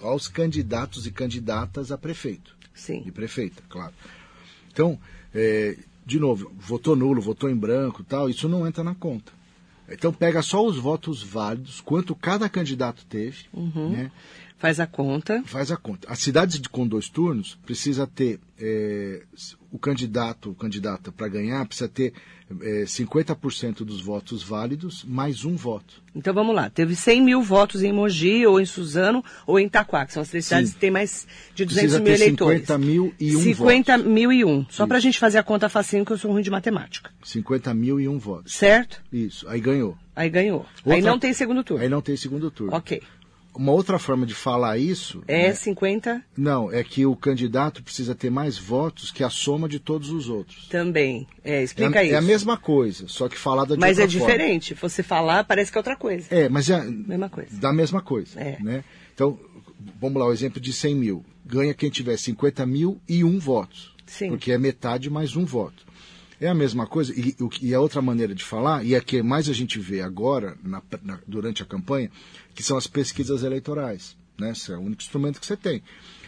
aos 0.00 0.28
candidatos 0.28 1.06
e 1.06 1.10
candidatas 1.10 1.90
a 1.90 1.98
prefeito. 1.98 2.54
Sim. 2.72 3.02
E 3.06 3.10
prefeita, 3.10 3.62
claro. 3.68 3.92
Então, 4.72 4.98
eh, 5.34 5.76
de 6.06 6.20
novo, 6.20 6.52
votou 6.58 6.94
nulo, 6.94 7.20
votou 7.20 7.48
em 7.50 7.56
branco 7.56 8.02
e 8.02 8.04
tal, 8.04 8.28
isso 8.30 8.48
não 8.48 8.66
entra 8.66 8.84
na 8.84 8.94
conta. 8.94 9.32
Então 9.94 10.12
pega 10.12 10.42
só 10.42 10.64
os 10.64 10.76
votos 10.76 11.22
válidos, 11.22 11.80
quanto 11.80 12.14
cada 12.14 12.48
candidato 12.48 13.04
teve, 13.06 13.44
Uhum. 13.52 13.90
né? 13.90 14.10
Faz 14.64 14.80
a 14.80 14.86
conta. 14.86 15.42
faz 15.44 15.70
a 15.70 15.76
conta. 15.76 16.08
As 16.10 16.20
cidades 16.20 16.58
de- 16.58 16.70
com 16.70 16.86
dois 16.88 17.10
turnos 17.10 17.58
precisa 17.66 18.06
ter 18.06 18.40
eh, 18.58 19.22
o 19.70 19.78
candidato, 19.78 20.48
o 20.50 20.54
candidata 20.54 21.12
para 21.12 21.28
ganhar 21.28 21.66
precisa 21.66 21.86
ter 21.86 22.14
eh, 22.62 22.84
50% 22.86 23.84
dos 23.84 24.00
votos 24.00 24.42
válidos 24.42 25.04
mais 25.04 25.44
um 25.44 25.54
voto. 25.54 26.02
Então 26.14 26.32
vamos 26.32 26.54
lá. 26.54 26.70
Teve 26.70 26.96
100 26.96 27.20
mil 27.22 27.42
votos 27.42 27.82
em 27.82 27.92
Mogi, 27.92 28.46
ou 28.46 28.58
em 28.58 28.64
Suzano, 28.64 29.22
ou 29.46 29.58
em 29.60 29.66
Itaquá, 29.66 30.06
que 30.06 30.14
são 30.14 30.22
as 30.22 30.30
três 30.30 30.46
cidades 30.46 30.72
que 30.72 30.78
têm 30.80 30.90
mais 30.90 31.26
de 31.54 31.66
200 31.66 31.82
Precisa 31.82 31.98
mil 32.02 32.16
ter 32.16 32.22
eleitores. 32.22 32.60
50 32.60 32.78
mil 32.78 33.14
e 33.20 33.36
um 33.36 33.40
50 33.42 33.98
mil 33.98 34.32
e 34.32 34.44
um. 34.46 34.64
Só 34.70 34.86
para 34.86 34.96
a 34.96 35.00
gente 35.00 35.18
fazer 35.18 35.36
a 35.36 35.42
conta 35.42 35.68
facinho, 35.68 36.06
que 36.06 36.12
eu 36.12 36.16
sou 36.18 36.30
ruim 36.32 36.42
de 36.42 36.50
matemática. 36.50 37.10
50 37.22 37.74
mil 37.74 38.00
e 38.00 38.08
um 38.08 38.18
votos. 38.18 38.54
Certo? 38.54 39.02
Isso, 39.12 39.46
aí 39.46 39.60
ganhou. 39.60 39.94
Aí 40.16 40.30
ganhou. 40.30 40.64
Aí 40.86 40.92
Outra- 40.94 41.10
não 41.10 41.18
tem 41.18 41.34
segundo 41.34 41.62
turno. 41.62 41.82
Aí 41.82 41.88
não 41.90 42.00
tem 42.00 42.16
segundo 42.16 42.50
turno. 42.50 42.74
Ok. 42.74 43.02
Uma 43.56 43.72
outra 43.72 43.98
forma 43.98 44.26
de 44.26 44.34
falar 44.34 44.78
isso. 44.78 45.22
É 45.28 45.48
né, 45.48 45.54
50 45.54 46.22
Não, 46.36 46.72
é 46.72 46.82
que 46.82 47.06
o 47.06 47.14
candidato 47.14 47.82
precisa 47.82 48.14
ter 48.14 48.28
mais 48.30 48.58
votos 48.58 49.10
que 49.12 49.22
a 49.22 49.30
soma 49.30 49.68
de 49.68 49.78
todos 49.78 50.10
os 50.10 50.28
outros. 50.28 50.66
também. 50.68 51.26
É, 51.44 51.56
É, 51.58 51.62
explica 51.62 52.00
a- 52.00 52.04
isso. 52.04 52.14
é 52.14 52.18
a 52.18 52.22
mesma 52.22 52.56
coisa, 52.56 53.06
só 53.06 53.28
que 53.28 53.38
falada 53.38 53.74
de 53.74 53.80
Mas 53.80 53.98
é 53.98 54.02
outra 54.02 54.18
forma. 54.18 54.32
diferente. 54.34 54.74
Você 54.74 55.02
falar, 55.02 55.44
parece 55.44 55.70
que 55.70 55.78
é 55.78 55.80
outra 55.80 55.96
coisa. 55.96 56.26
É, 56.30 56.48
mas 56.48 56.68
é 56.68 56.82
Mesma 56.84 57.28
coisa. 57.28 57.56
da 57.56 57.72
mesma 57.72 58.02
coisa. 58.02 58.40
É. 58.40 58.58
Né? 58.60 58.82
Então, 59.14 59.38
vamos 60.00 60.18
lá, 60.20 60.26
o 60.26 60.32
exemplo 60.32 60.60
de 60.60 60.72
100 60.72 60.94
mil. 60.96 61.24
Ganha 61.46 61.74
quem 61.74 61.90
tiver 61.90 62.16
50 62.16 62.66
mil 62.66 63.00
e 63.08 63.22
um 63.22 63.38
voto. 63.38 63.94
Sim. 64.06 64.30
Porque 64.30 64.50
é 64.52 64.58
metade 64.58 65.08
mais 65.08 65.36
um 65.36 65.44
voto. 65.44 65.83
É 66.40 66.48
a 66.48 66.54
mesma 66.54 66.86
coisa, 66.86 67.12
e, 67.14 67.34
e 67.62 67.74
a 67.74 67.80
outra 67.80 68.02
maneira 68.02 68.34
de 68.34 68.42
falar, 68.44 68.84
e 68.84 68.94
a 68.94 69.00
que 69.00 69.22
mais 69.22 69.48
a 69.48 69.52
gente 69.52 69.78
vê 69.78 70.00
agora, 70.00 70.56
na- 70.62 70.82
na- 71.02 71.20
durante 71.26 71.62
a 71.62 71.66
campanha, 71.66 72.10
que 72.54 72.62
são 72.62 72.76
as 72.76 72.86
pesquisas 72.86 73.42
eleitorais. 73.42 74.16
Né? 74.38 74.50
Esse 74.50 74.72
é 74.72 74.76
o 74.76 74.80
único 74.80 75.00
instrumento 75.02 75.38
que 75.40 75.46
você 75.46 75.56
tem. 75.56 75.82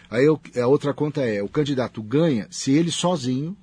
Aí 0.09 0.23
eu- 0.25 0.39
a 0.61 0.67
outra 0.67 0.93
conta 0.93 1.21
é, 1.21 1.43
o 1.43 1.49
candidato 1.49 2.01
ganha 2.01 2.47
se 2.49 2.71
ele 2.71 2.91
sozinho 2.91 3.55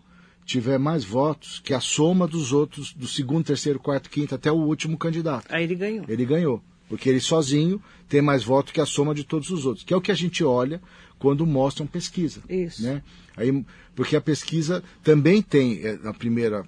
tiver 0.44 0.78
mais 0.78 1.02
votos 1.02 1.58
que 1.64 1.72
a 1.72 1.80
soma 1.80 2.28
dos 2.28 2.52
outros, 2.52 2.92
do 2.92 3.08
segundo, 3.08 3.46
terceiro, 3.46 3.80
quarto, 3.80 4.10
quinto, 4.10 4.34
até 4.34 4.52
o 4.52 4.56
último 4.56 4.98
candidato. 4.98 5.46
Aí 5.48 5.64
ele 5.64 5.74
ganhou. 5.74 6.04
Ele 6.06 6.24
ganhou. 6.26 6.62
Porque 6.94 7.08
ele 7.08 7.18
sozinho 7.18 7.82
tem 8.08 8.22
mais 8.22 8.44
voto 8.44 8.72
que 8.72 8.80
a 8.80 8.86
soma 8.86 9.12
de 9.16 9.24
todos 9.24 9.50
os 9.50 9.66
outros. 9.66 9.84
Que 9.84 9.92
é 9.92 9.96
o 9.96 10.00
que 10.00 10.12
a 10.12 10.14
gente 10.14 10.44
olha 10.44 10.80
quando 11.18 11.44
mostram 11.44 11.88
pesquisa. 11.88 12.40
Isso. 12.48 12.84
Né? 12.84 13.02
Aí, 13.36 13.64
porque 13.96 14.14
a 14.14 14.20
pesquisa 14.20 14.80
também 15.02 15.42
tem, 15.42 15.84
é, 15.84 15.98
na 15.98 16.14
primeira, 16.14 16.64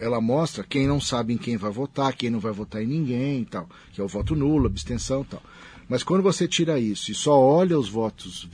ela 0.00 0.18
mostra 0.18 0.64
quem 0.64 0.86
não 0.86 0.98
sabe 0.98 1.34
em 1.34 1.36
quem 1.36 1.58
vai 1.58 1.70
votar, 1.70 2.14
quem 2.14 2.30
não 2.30 2.40
vai 2.40 2.52
votar 2.52 2.82
em 2.82 2.86
ninguém 2.86 3.42
e 3.42 3.44
tal. 3.44 3.68
Que 3.92 4.00
é 4.00 4.04
o 4.04 4.08
voto 4.08 4.34
nulo, 4.34 4.64
abstenção 4.64 5.20
e 5.20 5.26
tal. 5.26 5.42
Mas 5.86 6.02
quando 6.02 6.22
você 6.22 6.48
tira 6.48 6.80
isso 6.80 7.10
e 7.10 7.14
só 7.14 7.38
olha 7.38 7.78
os 7.78 7.90
votos, 7.90 8.48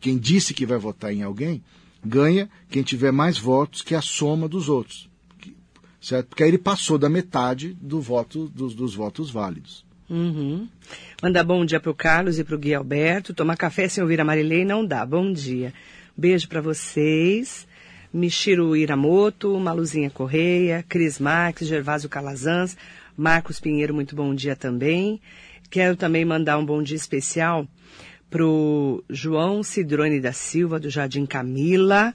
quem 0.00 0.16
disse 0.16 0.54
que 0.54 0.64
vai 0.64 0.78
votar 0.78 1.12
em 1.12 1.22
alguém, 1.22 1.62
ganha 2.02 2.48
quem 2.70 2.82
tiver 2.82 3.12
mais 3.12 3.36
votos 3.36 3.82
que 3.82 3.94
a 3.94 4.00
soma 4.00 4.48
dos 4.48 4.70
outros. 4.70 5.11
Certo? 6.02 6.30
Porque 6.30 6.42
aí 6.42 6.50
ele 6.50 6.58
passou 6.58 6.98
da 6.98 7.08
metade 7.08 7.76
do 7.80 8.00
voto, 8.00 8.48
dos, 8.48 8.74
dos 8.74 8.94
votos 8.94 9.30
válidos. 9.30 9.84
Uhum. 10.10 10.68
Mandar 11.22 11.44
bom 11.44 11.64
dia 11.64 11.78
pro 11.78 11.94
Carlos 11.94 12.40
e 12.40 12.44
pro 12.44 12.58
Gui 12.58 12.74
Alberto. 12.74 13.32
Tomar 13.32 13.56
café 13.56 13.88
sem 13.88 14.02
ouvir 14.02 14.20
a 14.20 14.24
Marilei 14.24 14.64
não 14.64 14.84
dá. 14.84 15.06
Bom 15.06 15.32
dia. 15.32 15.72
Beijo 16.16 16.48
para 16.48 16.60
vocês. 16.60 17.66
Michiro 18.12 18.76
Iramoto, 18.76 19.58
Maluzinha 19.58 20.10
Correia, 20.10 20.84
Cris 20.86 21.18
Max, 21.18 21.66
Gervásio 21.66 22.10
Calazans, 22.10 22.76
Marcos 23.16 23.58
Pinheiro, 23.58 23.94
muito 23.94 24.14
bom 24.14 24.34
dia 24.34 24.54
também. 24.54 25.18
Quero 25.70 25.96
também 25.96 26.22
mandar 26.22 26.58
um 26.58 26.66
bom 26.66 26.82
dia 26.82 26.96
especial 26.96 27.66
pro 28.28 29.02
João 29.08 29.62
Cidrone 29.62 30.20
da 30.20 30.32
Silva, 30.32 30.78
do 30.78 30.90
Jardim 30.90 31.24
Camila. 31.24 32.12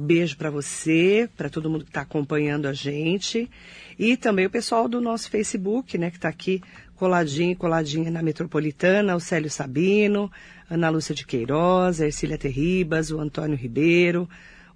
Beijo 0.00 0.36
para 0.36 0.48
você, 0.48 1.28
para 1.36 1.50
todo 1.50 1.68
mundo 1.68 1.82
que 1.82 1.90
está 1.90 2.02
acompanhando 2.02 2.66
a 2.66 2.72
gente. 2.72 3.50
E 3.98 4.16
também 4.16 4.46
o 4.46 4.50
pessoal 4.50 4.88
do 4.88 5.00
nosso 5.00 5.28
Facebook, 5.28 5.98
né, 5.98 6.08
que 6.08 6.18
está 6.18 6.28
aqui 6.28 6.62
coladinho, 6.94 7.56
coladinha 7.56 8.08
na 8.08 8.22
Metropolitana, 8.22 9.16
o 9.16 9.20
Célio 9.20 9.50
Sabino, 9.50 10.30
Ana 10.70 10.88
Lúcia 10.88 11.16
de 11.16 11.26
Queiroz, 11.26 12.00
a 12.00 12.06
Ercília 12.06 12.38
Terribas, 12.38 13.10
o 13.10 13.18
Antônio 13.18 13.56
Ribeiro, 13.56 14.28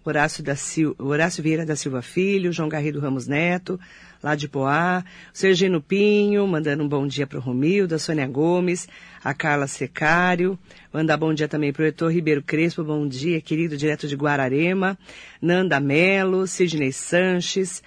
Horácio, 0.05 0.43
da 0.43 0.57
Sil... 0.57 0.95
Horácio 0.99 1.43
Vieira 1.43 1.65
da 1.65 1.77
Silva 1.77 2.03
Filho, 2.03 2.53
João 2.53 2.69
Garrido 2.69 3.01
Ramos 3.01 3.27
Neto, 3.27 3.79
lá 4.23 4.35
de 4.35 4.49
Poá, 4.49 5.05
Sergino 5.33 5.81
Pinho, 5.81 6.47
mandando 6.47 6.83
um 6.83 6.89
bom 6.89 7.07
dia 7.07 7.27
para 7.27 7.39
o 7.39 7.41
Romildo, 7.41 7.95
a 7.95 7.99
Sônia 7.99 8.27
Gomes, 8.27 8.89
a 9.23 9.35
Carla 9.35 9.67
Secário, 9.67 10.59
mandar 10.93 11.17
bom 11.17 11.33
dia 11.35 11.49
também 11.49 11.73
para 11.73 11.83
o 11.83 11.87
Heitor 11.87 12.13
Ribeiro 12.13 12.43
Crespo, 12.43 12.85
bom 12.85 13.07
dia, 13.07 13.41
querido, 13.41 13.77
direto 13.77 14.07
de 14.07 14.15
Guararema, 14.15 14.99
Nanda 15.41 15.81
Melo, 15.81 16.47
Sidney 16.47 16.93
Sanches, 16.93 17.83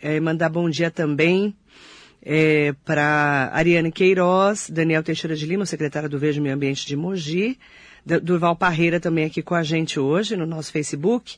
eh, 0.00 0.20
mandar 0.20 0.48
bom 0.48 0.68
dia 0.70 0.90
também 0.90 1.54
é, 2.24 2.74
para 2.84 3.50
Ariane 3.52 3.92
Queiroz, 3.92 4.70
Daniel 4.70 5.02
Teixeira 5.02 5.36
de 5.36 5.44
Lima, 5.44 5.66
secretária 5.66 6.08
do 6.08 6.18
Verde 6.18 6.40
Meio 6.40 6.54
Ambiente 6.54 6.86
de 6.86 6.96
Mogi, 6.96 7.58
Durval 8.22 8.54
Parreira 8.56 9.00
também 9.00 9.24
aqui 9.24 9.42
com 9.42 9.54
a 9.54 9.62
gente 9.62 9.98
hoje 9.98 10.36
no 10.36 10.46
nosso 10.46 10.70
Facebook. 10.72 11.36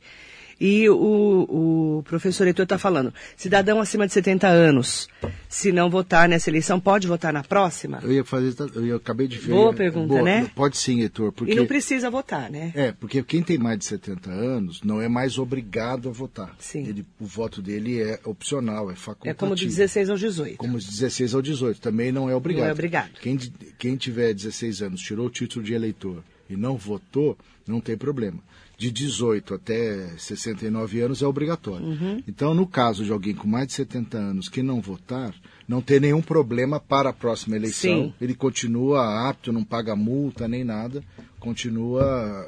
E 0.58 0.88
o, 0.88 1.98
o 1.98 2.02
professor 2.04 2.46
Heitor 2.46 2.62
está 2.62 2.78
falando, 2.78 3.12
cidadão 3.36 3.78
acima 3.78 4.06
de 4.06 4.14
70 4.14 4.48
anos, 4.48 5.06
se 5.50 5.70
não 5.70 5.90
votar 5.90 6.26
nessa 6.30 6.48
eleição, 6.48 6.80
pode 6.80 7.06
votar 7.06 7.30
na 7.30 7.44
próxima? 7.44 8.00
Eu 8.02 8.10
ia 8.10 8.24
fazer, 8.24 8.54
eu 8.74 8.96
acabei 8.96 9.28
de 9.28 9.36
ver. 9.36 9.52
Boa 9.52 9.74
pergunta, 9.74 10.22
né? 10.22 10.50
Pode 10.54 10.78
sim, 10.78 11.02
Heitor, 11.02 11.30
porque 11.30 11.52
E 11.52 11.54
não 11.54 11.66
precisa 11.66 12.08
votar, 12.08 12.50
né? 12.50 12.72
é, 12.74 12.90
porque 12.92 13.22
quem 13.22 13.42
tem 13.42 13.58
mais 13.58 13.78
de 13.80 13.84
70 13.84 14.30
anos 14.30 14.80
não 14.82 14.98
é 14.98 15.08
mais 15.08 15.36
obrigado 15.36 16.08
a 16.08 16.12
votar. 16.12 16.56
Sim. 16.58 16.86
Ele, 16.86 17.04
o 17.20 17.26
voto 17.26 17.60
dele 17.60 18.00
é 18.00 18.18
opcional, 18.24 18.88
é 18.88 18.94
É 18.94 18.96
facultativo. 18.96 19.38
como 19.38 19.54
de 19.54 19.66
16 19.66 20.08
ao 20.08 20.16
18. 20.16 20.56
Como 20.56 20.78
de 20.78 20.86
16 20.86 21.34
ao 21.34 21.42
18, 21.42 21.80
também 21.82 22.10
não 22.10 22.30
é 22.30 22.34
obrigado. 22.34 22.62
Não 22.62 22.70
é 22.70 22.72
obrigado. 22.72 23.10
Quem, 23.20 23.36
quem 23.78 23.94
tiver 23.96 24.32
16 24.32 24.80
anos, 24.80 25.02
tirou 25.02 25.26
o 25.26 25.30
título 25.30 25.62
de 25.62 25.74
eleitor 25.74 26.22
e 26.48 26.56
não 26.56 26.76
votou, 26.76 27.36
não 27.66 27.80
tem 27.80 27.96
problema. 27.96 28.38
De 28.78 28.90
18 28.90 29.54
até 29.54 30.08
69 30.18 31.00
anos 31.00 31.22
é 31.22 31.26
obrigatório. 31.26 31.86
Uhum. 31.86 32.22
Então, 32.28 32.52
no 32.52 32.66
caso 32.66 33.04
de 33.04 33.10
alguém 33.10 33.34
com 33.34 33.48
mais 33.48 33.68
de 33.68 33.72
70 33.72 34.18
anos 34.18 34.48
que 34.50 34.62
não 34.62 34.82
votar, 34.82 35.34
não 35.66 35.80
tem 35.80 35.98
nenhum 35.98 36.20
problema 36.20 36.78
para 36.78 37.08
a 37.08 37.12
próxima 37.12 37.56
eleição. 37.56 38.04
Sim. 38.08 38.14
Ele 38.20 38.34
continua 38.34 39.28
apto, 39.30 39.50
não 39.52 39.64
paga 39.64 39.96
multa 39.96 40.46
nem 40.46 40.62
nada, 40.62 41.02
continua 41.40 42.46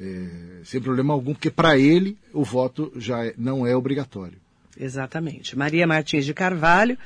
é, 0.00 0.26
sem 0.64 0.80
problema 0.80 1.12
algum, 1.12 1.34
porque 1.34 1.50
para 1.50 1.78
ele 1.78 2.16
o 2.32 2.42
voto 2.42 2.90
já 2.96 3.26
é- 3.26 3.34
não 3.36 3.66
é 3.66 3.76
obrigatório. 3.76 4.38
Exatamente. 4.78 5.56
Maria 5.58 5.86
Martins 5.86 6.24
de 6.24 6.32
Carvalho, 6.32 6.96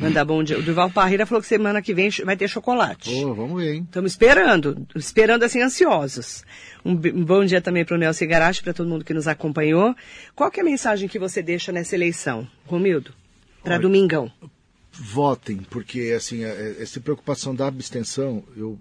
manda 0.00 0.24
bom 0.24 0.42
dia. 0.42 0.58
O 0.58 0.62
Duval 0.62 0.90
Parreira 0.90 1.26
falou 1.26 1.42
que 1.42 1.48
semana 1.48 1.80
que 1.82 1.92
vem 1.94 2.08
vai 2.24 2.36
ter 2.36 2.48
chocolate. 2.48 3.10
Pô, 3.10 3.34
vamos 3.34 3.62
ver, 3.62 3.74
hein? 3.74 3.82
Estamos 3.84 4.12
esperando, 4.12 4.86
esperando 4.96 5.42
assim, 5.44 5.60
ansiosos. 5.62 6.42
Um, 6.84 6.92
um 6.92 7.24
bom 7.24 7.44
dia 7.44 7.60
também 7.60 7.84
para 7.84 7.94
o 7.94 7.98
Nelson 7.98 8.24
Igarashi, 8.24 8.62
para 8.62 8.72
todo 8.72 8.88
mundo 8.88 9.04
que 9.04 9.14
nos 9.14 9.28
acompanhou. 9.28 9.94
Qual 10.34 10.50
é 10.54 10.60
a 10.60 10.64
mensagem 10.64 11.08
que 11.08 11.18
você 11.18 11.42
deixa 11.42 11.70
nessa 11.70 11.94
eleição, 11.94 12.48
Romildo? 12.66 13.12
Para 13.62 13.78
domingão. 13.78 14.32
votem, 14.92 15.58
porque 15.70 16.12
assim, 16.16 16.42
é- 16.44 16.48
é- 16.78 16.82
essa 16.82 17.00
preocupação 17.00 17.54
da 17.54 17.66
abstenção, 17.66 18.42
eu 18.56 18.78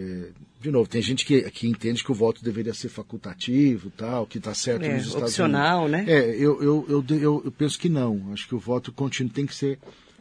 é, 0.00 0.28
de 0.60 0.70
novo, 0.70 0.88
tem 0.88 1.02
gente 1.02 1.24
que, 1.26 1.42
que 1.50 1.66
entende 1.66 2.04
que 2.04 2.12
o 2.12 2.14
voto 2.14 2.42
deveria 2.44 2.72
ser 2.72 2.88
facultativo, 2.88 3.90
tal, 3.90 4.26
que 4.26 4.38
está 4.38 4.54
certo 4.54 4.84
É, 4.84 4.94
nos 4.94 5.06
Estados 5.06 5.30
opcional, 5.30 5.84
Unidos. 5.86 6.06
né? 6.06 6.12
É, 6.12 6.30
eu, 6.36 6.62
eu, 6.62 6.86
eu, 6.88 7.42
eu, 7.44 7.50
penso 7.50 7.76
que 7.76 7.88
não. 7.88 8.32
Acho 8.32 8.46
que 8.46 8.54
o 8.54 8.60
voto 8.60 8.92
continu, 8.92 9.28
tem 9.28 9.44
que 9.44 9.54
ser 9.54 9.76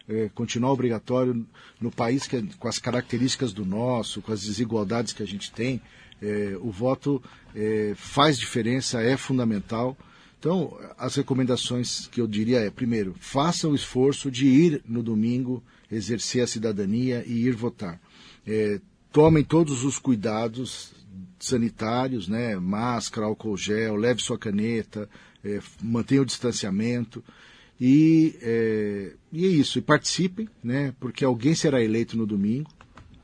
é, 0.08 0.30
continuar 0.34 0.72
obrigatório 0.72 1.46
no 1.80 1.91
país 1.91 2.26
que, 2.26 2.38
é- 2.38 2.43
com 2.58 2.67
as 2.67 2.80
características 2.80 3.54
do 3.54 3.65
nosso, 3.65 4.22
com 4.22 4.32
as 4.32 4.43
desigualdades 4.43 5.13
que 5.13 5.24
a 5.24 5.28
gente 5.28 5.52
tem. 5.52 5.82
É, 6.22 6.58
o 6.60 6.72
voto 6.72 7.22
é, 7.56 7.93
faz 7.96 8.38
diferença, 8.38 9.02
é 9.02 9.17
fundamental. 9.17 9.98
Então, 10.39 10.78
as 10.98 11.15
recomendações 11.15 12.08
que 12.08 12.22
eu 12.22 12.28
diria 12.28 12.60
é, 12.60 12.70
primeiro, 12.70 13.15
faça 13.20 13.67
o 13.67 13.76
esforço 13.76 14.30
de 14.30 14.48
ir 14.48 14.82
no 14.88 15.02
domingo, 15.02 15.63
exercer 15.91 16.43
a 16.43 16.48
cidadania 16.48 17.24
e 17.26 17.46
ir 17.46 17.56
votar. 17.56 18.00
É, 18.46 18.80
tomem 19.12 19.43
todos 19.43 19.84
os 19.84 19.98
cuidados 19.98 20.93
sanitários, 21.39 22.28
né? 22.28 22.56
Máscara, 22.56 23.28
álcool 23.28 23.58
gel, 23.58 23.96
leve 23.96 24.22
sua 24.22 24.38
caneta, 24.38 25.10
é, 25.43 25.60
mantenha 25.82 26.22
o 26.22 26.26
distanciamento. 26.26 27.24
E 27.80 28.36
é, 28.42 29.13
e 29.32 29.46
é 29.46 29.50
isso, 29.50 29.78
e 29.78 29.82
participem, 29.82 30.48
né? 30.63 30.94
Porque 31.00 31.24
alguém 31.24 31.54
será 31.54 31.84
eleito 31.84 32.18
no 32.18 32.26
domingo, 32.26 32.70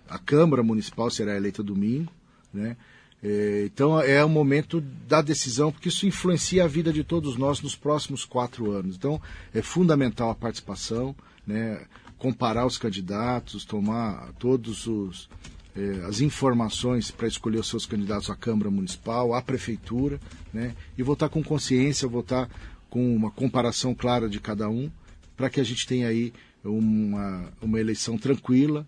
a 0.07 0.19
Câmara 0.19 0.61
Municipal 0.61 1.09
será 1.09 1.35
eleita 1.35 1.63
domingo, 1.63 2.11
né? 2.53 2.77
É, 3.23 3.63
então 3.65 3.99
é 4.01 4.23
o 4.23 4.27
momento 4.27 4.81
da 4.81 5.21
decisão, 5.21 5.71
porque 5.71 5.87
isso 5.87 6.05
influencia 6.05 6.65
a 6.65 6.67
vida 6.67 6.91
de 6.91 7.05
todos 7.05 7.37
nós 7.37 7.61
nos 7.61 7.73
próximos 7.73 8.25
quatro 8.25 8.69
anos. 8.71 8.97
Então 8.97 9.19
é 9.53 9.61
fundamental 9.61 10.29
a 10.29 10.35
participação, 10.35 11.15
né? 11.47 11.85
comparar 12.17 12.65
os 12.65 12.77
candidatos, 12.77 13.63
tomar 13.63 14.33
todos 14.33 14.87
os 14.87 15.29
eh, 15.75 16.03
as 16.05 16.19
informações 16.19 17.11
para 17.11 17.27
escolher 17.27 17.59
os 17.59 17.67
seus 17.67 17.85
candidatos 17.85 18.29
à 18.29 18.35
Câmara 18.35 18.69
Municipal, 18.69 19.33
à 19.33 19.41
Prefeitura, 19.41 20.19
né? 20.53 20.75
e 20.97 21.01
votar 21.01 21.29
com 21.29 21.41
consciência, 21.41 22.07
votar 22.07 22.49
com 22.93 23.15
uma 23.15 23.31
comparação 23.31 23.95
clara 23.95 24.29
de 24.29 24.39
cada 24.39 24.69
um, 24.69 24.87
para 25.35 25.49
que 25.49 25.59
a 25.59 25.63
gente 25.63 25.87
tenha 25.87 26.07
aí 26.07 26.31
uma, 26.63 27.51
uma 27.59 27.79
eleição 27.79 28.19
tranquila 28.19 28.87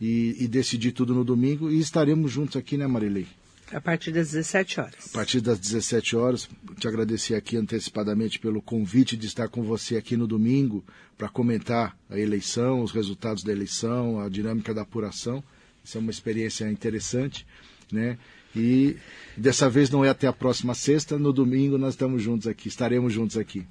e, 0.00 0.34
e 0.40 0.48
decidir 0.48 0.90
tudo 0.90 1.14
no 1.14 1.22
domingo. 1.22 1.70
E 1.70 1.78
estaremos 1.78 2.32
juntos 2.32 2.56
aqui, 2.56 2.76
né, 2.76 2.84
Marilei? 2.88 3.28
A 3.70 3.80
partir 3.80 4.10
das 4.10 4.32
17 4.32 4.80
horas. 4.80 5.06
A 5.06 5.12
partir 5.12 5.40
das 5.40 5.56
17 5.56 6.16
horas, 6.16 6.50
te 6.80 6.88
agradecer 6.88 7.36
aqui 7.36 7.56
antecipadamente 7.56 8.40
pelo 8.40 8.60
convite 8.60 9.16
de 9.16 9.28
estar 9.28 9.48
com 9.48 9.62
você 9.62 9.96
aqui 9.96 10.16
no 10.16 10.26
domingo 10.26 10.84
para 11.16 11.28
comentar 11.28 11.96
a 12.10 12.18
eleição, 12.18 12.82
os 12.82 12.90
resultados 12.90 13.44
da 13.44 13.52
eleição, 13.52 14.18
a 14.18 14.28
dinâmica 14.28 14.74
da 14.74 14.82
apuração. 14.82 15.44
Isso 15.84 15.96
é 15.96 16.00
uma 16.00 16.10
experiência 16.10 16.68
interessante, 16.68 17.46
né? 17.92 18.18
E 18.54 18.96
dessa 19.36 19.68
vez 19.68 19.90
não 19.90 20.04
é 20.04 20.08
até 20.08 20.26
a 20.26 20.32
próxima 20.32 20.74
sexta, 20.74 21.18
no 21.18 21.32
domingo 21.32 21.78
nós 21.78 21.94
estamos 21.94 22.22
juntos 22.22 22.46
aqui, 22.46 22.68
estaremos 22.68 23.12
juntos 23.12 23.36
aqui. 23.36 23.66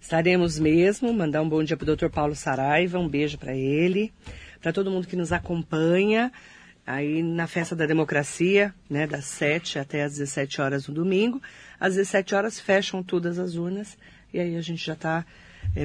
Estaremos 0.00 0.58
mesmo. 0.58 1.12
Mandar 1.12 1.42
um 1.42 1.48
bom 1.48 1.62
dia 1.62 1.76
para 1.76 1.92
o 1.92 1.96
Dr. 1.96 2.08
Paulo 2.08 2.34
Saraiva, 2.34 2.98
um 2.98 3.08
beijo 3.08 3.38
para 3.38 3.54
ele, 3.54 4.12
para 4.60 4.72
todo 4.72 4.90
mundo 4.90 5.06
que 5.06 5.14
nos 5.14 5.32
acompanha 5.32 6.32
aí 6.84 7.22
na 7.22 7.46
Festa 7.46 7.76
da 7.76 7.86
Democracia, 7.86 8.74
né, 8.90 9.06
das 9.06 9.24
7 9.26 9.78
até 9.78 10.02
as 10.02 10.14
17 10.14 10.60
horas 10.60 10.88
no 10.88 10.94
domingo. 10.94 11.40
Às 11.78 11.94
17 11.94 12.34
horas 12.34 12.58
fecham 12.58 13.00
todas 13.02 13.38
as 13.38 13.54
urnas 13.54 13.96
e 14.34 14.40
aí 14.40 14.56
a 14.56 14.60
gente 14.60 14.84
já 14.84 14.94
está 14.94 15.24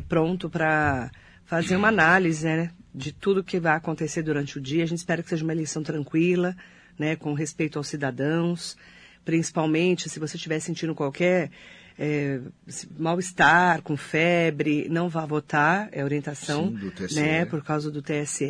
pronto 0.10 0.50
para 0.50 1.12
fazer 1.46 1.76
uma 1.76 1.90
análise 1.90 2.46
né, 2.46 2.72
de 2.94 3.12
tudo 3.12 3.44
que 3.44 3.60
vai 3.60 3.76
acontecer 3.76 4.24
durante 4.24 4.58
o 4.58 4.62
dia. 4.62 4.84
A 4.84 4.88
gente 4.88 4.98
espera 4.98 5.22
que 5.22 5.30
seja 5.30 5.44
uma 5.44 5.54
eleição 5.54 5.84
tranquila, 5.84 6.56
né, 6.98 7.16
com 7.16 7.34
respeito 7.34 7.78
aos 7.78 7.88
cidadãos, 7.88 8.78
principalmente 9.24 10.10
se 10.10 10.20
você 10.20 10.38
estiver 10.38 10.60
sentindo 10.60 10.96
qualquer 10.96 11.52
é, 12.00 12.40
mal-estar, 12.98 13.82
com 13.82 13.98
febre, 13.98 14.88
não 14.90 15.10
vá 15.10 15.26
votar, 15.26 15.90
é 15.92 16.04
orientação, 16.04 16.68
Sim, 16.68 16.76
do 16.76 16.92
TSE. 16.92 17.16
né, 17.20 17.46
por 17.46 17.64
causa 17.64 17.90
do 17.90 18.02
TSE. 18.02 18.48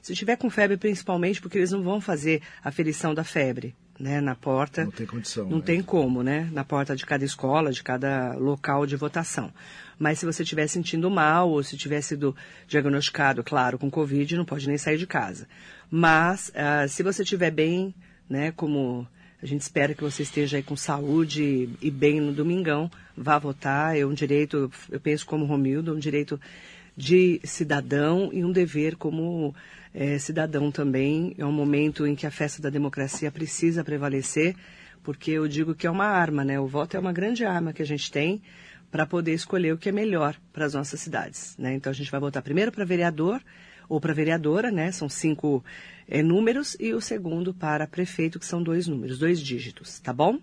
Se 0.00 0.14
tiver 0.14 0.36
com 0.36 0.48
febre, 0.48 0.76
principalmente, 0.76 1.40
porque 1.40 1.58
eles 1.58 1.70
não 1.70 1.82
vão 1.82 2.00
fazer 2.00 2.40
a 2.64 2.70
ferição 2.70 3.14
da 3.14 3.24
febre, 3.24 3.74
né, 3.98 4.20
na 4.20 4.34
porta. 4.34 4.84
Não 4.84 4.90
tem 4.90 5.06
condição. 5.06 5.48
Não 5.48 5.58
né? 5.58 5.64
tem 5.64 5.82
como, 5.82 6.22
né, 6.22 6.48
na 6.52 6.64
porta 6.64 6.94
de 6.94 7.04
cada 7.04 7.24
escola, 7.24 7.72
de 7.72 7.82
cada 7.82 8.34
local 8.34 8.86
de 8.86 8.96
votação. 8.96 9.52
Mas 9.98 10.20
se 10.20 10.26
você 10.26 10.42
estiver 10.42 10.68
sentindo 10.68 11.10
mal 11.10 11.50
ou 11.50 11.62
se 11.62 11.76
tiver 11.76 12.00
sido 12.00 12.34
diagnosticado, 12.68 13.42
claro, 13.42 13.78
com 13.78 13.90
Covid, 13.90 14.36
não 14.36 14.44
pode 14.44 14.68
nem 14.68 14.78
sair 14.78 14.96
de 14.96 15.06
casa. 15.06 15.48
Mas, 15.90 16.52
ah, 16.54 16.86
se 16.86 17.02
você 17.02 17.22
estiver 17.22 17.50
bem, 17.50 17.92
né, 18.30 18.52
como 18.52 19.06
a 19.42 19.46
gente 19.46 19.62
espera 19.62 19.94
que 19.94 20.02
você 20.02 20.22
esteja 20.22 20.56
aí 20.56 20.62
com 20.62 20.76
saúde 20.76 21.68
e 21.80 21.90
bem 21.90 22.20
no 22.20 22.32
domingão, 22.32 22.90
vá 23.16 23.38
votar. 23.38 23.96
É 23.96 24.04
um 24.04 24.14
direito, 24.14 24.70
eu 24.90 25.00
penso 25.00 25.26
como 25.26 25.44
Romildo, 25.44 25.94
um 25.94 25.98
direito 25.98 26.40
de 26.98 27.40
cidadão 27.44 28.28
e 28.32 28.44
um 28.44 28.50
dever 28.50 28.96
como 28.96 29.54
eh, 29.94 30.18
cidadão 30.18 30.68
também. 30.72 31.32
É 31.38 31.46
um 31.46 31.52
momento 31.52 32.04
em 32.04 32.16
que 32.16 32.26
a 32.26 32.30
festa 32.30 32.60
da 32.60 32.68
democracia 32.68 33.30
precisa 33.30 33.84
prevalecer, 33.84 34.56
porque 35.04 35.30
eu 35.30 35.46
digo 35.46 35.76
que 35.76 35.86
é 35.86 35.90
uma 35.90 36.06
arma, 36.06 36.44
né? 36.44 36.58
O 36.58 36.66
voto 36.66 36.96
é 36.96 37.00
uma 37.00 37.12
grande 37.12 37.44
arma 37.44 37.72
que 37.72 37.82
a 37.82 37.86
gente 37.86 38.10
tem 38.10 38.42
para 38.90 39.06
poder 39.06 39.32
escolher 39.32 39.72
o 39.72 39.78
que 39.78 39.90
é 39.90 39.92
melhor 39.92 40.34
para 40.52 40.64
as 40.64 40.74
nossas 40.74 40.98
cidades, 40.98 41.56
né? 41.56 41.72
Então 41.72 41.88
a 41.88 41.94
gente 41.94 42.10
vai 42.10 42.18
votar 42.18 42.42
primeiro 42.42 42.72
para 42.72 42.84
vereador 42.84 43.40
ou 43.88 44.00
para 44.00 44.12
vereadora, 44.12 44.72
né? 44.72 44.90
São 44.90 45.08
cinco 45.08 45.64
é, 46.08 46.20
números 46.20 46.76
e 46.80 46.92
o 46.94 47.00
segundo 47.00 47.54
para 47.54 47.86
prefeito, 47.86 48.40
que 48.40 48.46
são 48.46 48.60
dois 48.60 48.88
números, 48.88 49.20
dois 49.20 49.40
dígitos, 49.40 50.00
tá 50.00 50.12
bom? 50.12 50.40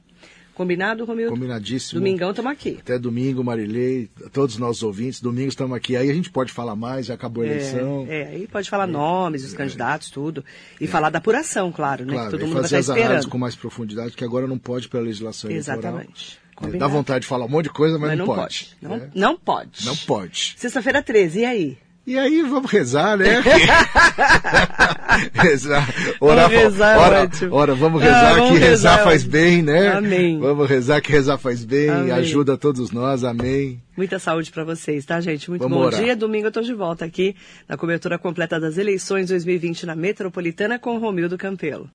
Combinado, 0.56 1.04
Romildo? 1.04 1.34
Combinadíssimo. 1.34 2.00
Domingão 2.00 2.30
estamos 2.30 2.50
aqui. 2.50 2.78
Até 2.80 2.98
domingo, 2.98 3.44
Marilei, 3.44 4.10
todos 4.32 4.56
os 4.56 4.60
nossos 4.60 4.82
ouvintes, 4.84 5.20
domingo 5.20 5.50
estamos 5.50 5.76
aqui. 5.76 5.98
Aí 5.98 6.10
a 6.10 6.14
gente 6.14 6.30
pode 6.30 6.54
falar 6.54 6.78
mais, 6.78 7.10
acabou 7.10 7.44
a 7.44 7.48
eleição. 7.48 8.08
É, 8.10 8.22
é, 8.22 8.28
aí 8.28 8.48
pode 8.48 8.70
falar 8.70 8.88
nomes, 8.88 9.44
os 9.44 9.54
candidatos, 9.54 10.10
tudo. 10.10 10.46
E 10.80 10.88
falar 10.88 11.10
da 11.10 11.18
apuração, 11.18 11.74
claro, 11.74 12.06
né? 12.06 12.14
Claro, 12.14 12.32
que 12.32 12.38
todo 12.38 12.48
mundo 12.48 12.54
vai 12.54 12.62
fazer 12.64 12.80
estar 12.80 12.94
as 12.94 12.98
análises 12.98 13.18
esperando. 13.18 13.32
com 13.32 13.38
mais 13.38 13.56
profundidade, 13.56 14.12
que 14.16 14.24
agora 14.24 14.48
não 14.48 14.58
pode 14.58 14.88
pela 14.88 15.04
legislação 15.04 15.52
eleitoral. 15.52 15.78
Exatamente. 15.78 16.40
É, 16.64 16.78
Dá 16.78 16.88
vontade 16.88 17.24
de 17.24 17.28
falar 17.28 17.46
um 17.46 17.50
monte 17.50 17.66
de 17.66 17.72
coisa, 17.72 18.00
mas, 18.00 18.12
Mas 18.12 18.18
não, 18.18 18.26
não 18.26 18.36
pode. 18.36 18.78
Não, 18.82 18.98
né? 18.98 19.10
não 19.14 19.38
pode. 19.38 19.86
Não 19.86 19.96
pode. 19.98 20.56
Sexta-feira 20.58 21.04
13, 21.04 21.40
e 21.40 21.46
aí? 21.46 21.78
E 22.08 22.20
aí, 22.20 22.44
vamos 22.44 22.70
rezar, 22.70 23.18
né? 23.18 23.42
rezar. 25.34 25.88
Orar, 26.20 26.50
Vamos 26.50 26.64
rezar, 26.64 26.94
é 26.96 27.00
ora, 27.00 27.30
ora, 27.52 27.76
vamos 27.76 28.02
Ah, 28.02 28.06
rezar 28.06 28.36
vamos 28.36 28.52
que 28.52 28.58
rezar 28.58 28.70
rezar, 28.92 29.04
faz 29.04 29.22
ótimo. 29.22 29.32
bem, 29.32 29.62
né? 29.64 29.88
Amém. 29.90 30.40
Vamos 30.40 30.70
rezar 30.70 31.02
que 31.02 31.12
rezar 31.12 31.38
faz 31.38 31.66
bem, 31.66 31.90
Amém. 31.90 32.12
ajuda 32.12 32.58
todos 32.58 32.92
nós, 32.92 33.24
amém. 33.24 33.82
Muita 33.98 34.20
saúde 34.20 34.52
para 34.52 34.64
vocês, 34.64 35.04
tá, 35.06 35.20
gente? 35.20 35.50
Muito 35.50 35.64
Vamos 35.64 35.78
bom 35.78 35.86
orar. 35.86 36.00
dia. 36.04 36.16
Domingo 36.16 36.48
eu 36.48 36.52
tô 36.52 36.62
de 36.62 36.74
volta 36.74 37.06
aqui 37.06 37.36
na 37.68 37.76
cobertura 37.78 38.20
completa 38.20 38.60
das 38.60 38.78
eleições 38.78 39.30
2020 39.30 39.86
na 39.86 39.96
Metropolitana 39.96 40.78
com 40.78 40.98
Romildo 41.00 41.38
Campelo. 41.38 41.90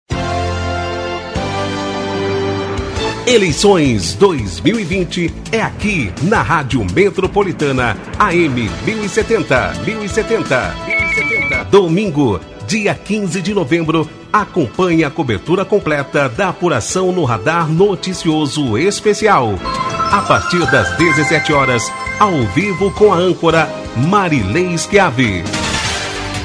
Eleições 3.27 4.15
2020 4.15 5.33
é 5.53 5.61
aqui 5.61 6.13
na 6.23 6.43
Rádio 6.43 6.85
Metropolitana 6.93 7.97
AM 8.19 8.69
1070, 8.85 9.75
1070, 9.85 10.75
1070. 10.87 11.65
Domingo, 11.65 12.41
dia 12.67 12.95
15 12.95 13.43
de 13.43 13.55
novembro, 13.55 14.09
acompanhe 14.33 15.05
a 15.05 15.11
cobertura 15.11 15.65
completa 15.65 16.29
da 16.29 16.49
apuração 16.49 17.13
no 17.13 17.25
Radar 17.25 17.71
Noticioso 17.71 18.77
Especial. 18.79 19.55
A 20.11 20.23
partir 20.23 20.69
das 20.71 20.97
17 20.97 21.53
horas, 21.53 21.93
ao 22.19 22.33
vivo 22.55 22.91
com 22.93 23.13
a 23.13 23.17
âncora 23.17 23.69
Marilei 23.97 24.77
Schiavi. 24.77 25.45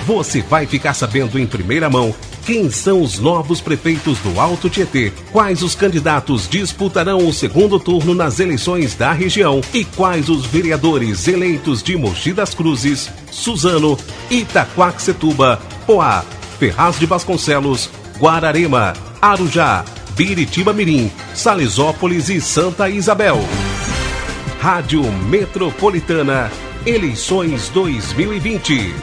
Você 0.05 0.41
vai 0.41 0.67
ficar 0.67 0.93
sabendo 0.93 1.39
em 1.39 1.47
primeira 1.47 1.89
mão 1.89 2.13
Quem 2.45 2.69
são 2.69 3.01
os 3.01 3.17
novos 3.17 3.59
prefeitos 3.59 4.19
do 4.19 4.39
Alto 4.39 4.69
Tietê? 4.69 5.11
Quais 5.31 5.63
os 5.63 5.73
candidatos 5.73 6.47
disputarão 6.47 7.27
o 7.27 7.33
segundo 7.33 7.79
turno 7.79 8.13
nas 8.13 8.39
eleições 8.39 8.93
da 8.93 9.11
região? 9.11 9.61
E 9.73 9.83
quais 9.83 10.29
os 10.29 10.45
vereadores 10.45 11.27
eleitos 11.27 11.81
de 11.81 11.97
Mogi 11.97 12.33
das 12.33 12.53
Cruzes, 12.53 13.09
Suzano, 13.31 13.97
Itaquaquecetuba, 14.29 15.59
Poá, 15.87 16.23
Ferraz 16.59 16.99
de 16.99 17.07
Vasconcelos, 17.07 17.89
Guararema, 18.19 18.93
Arujá, 19.19 19.83
Biritiba 20.15 20.71
Mirim, 20.71 21.11
Salisópolis 21.33 22.29
e 22.29 22.39
Santa 22.39 22.87
Isabel. 22.87 23.39
Rádio 24.59 25.01
Metropolitana, 25.11 26.51
eleições 26.85 27.69
2020. 27.69 28.93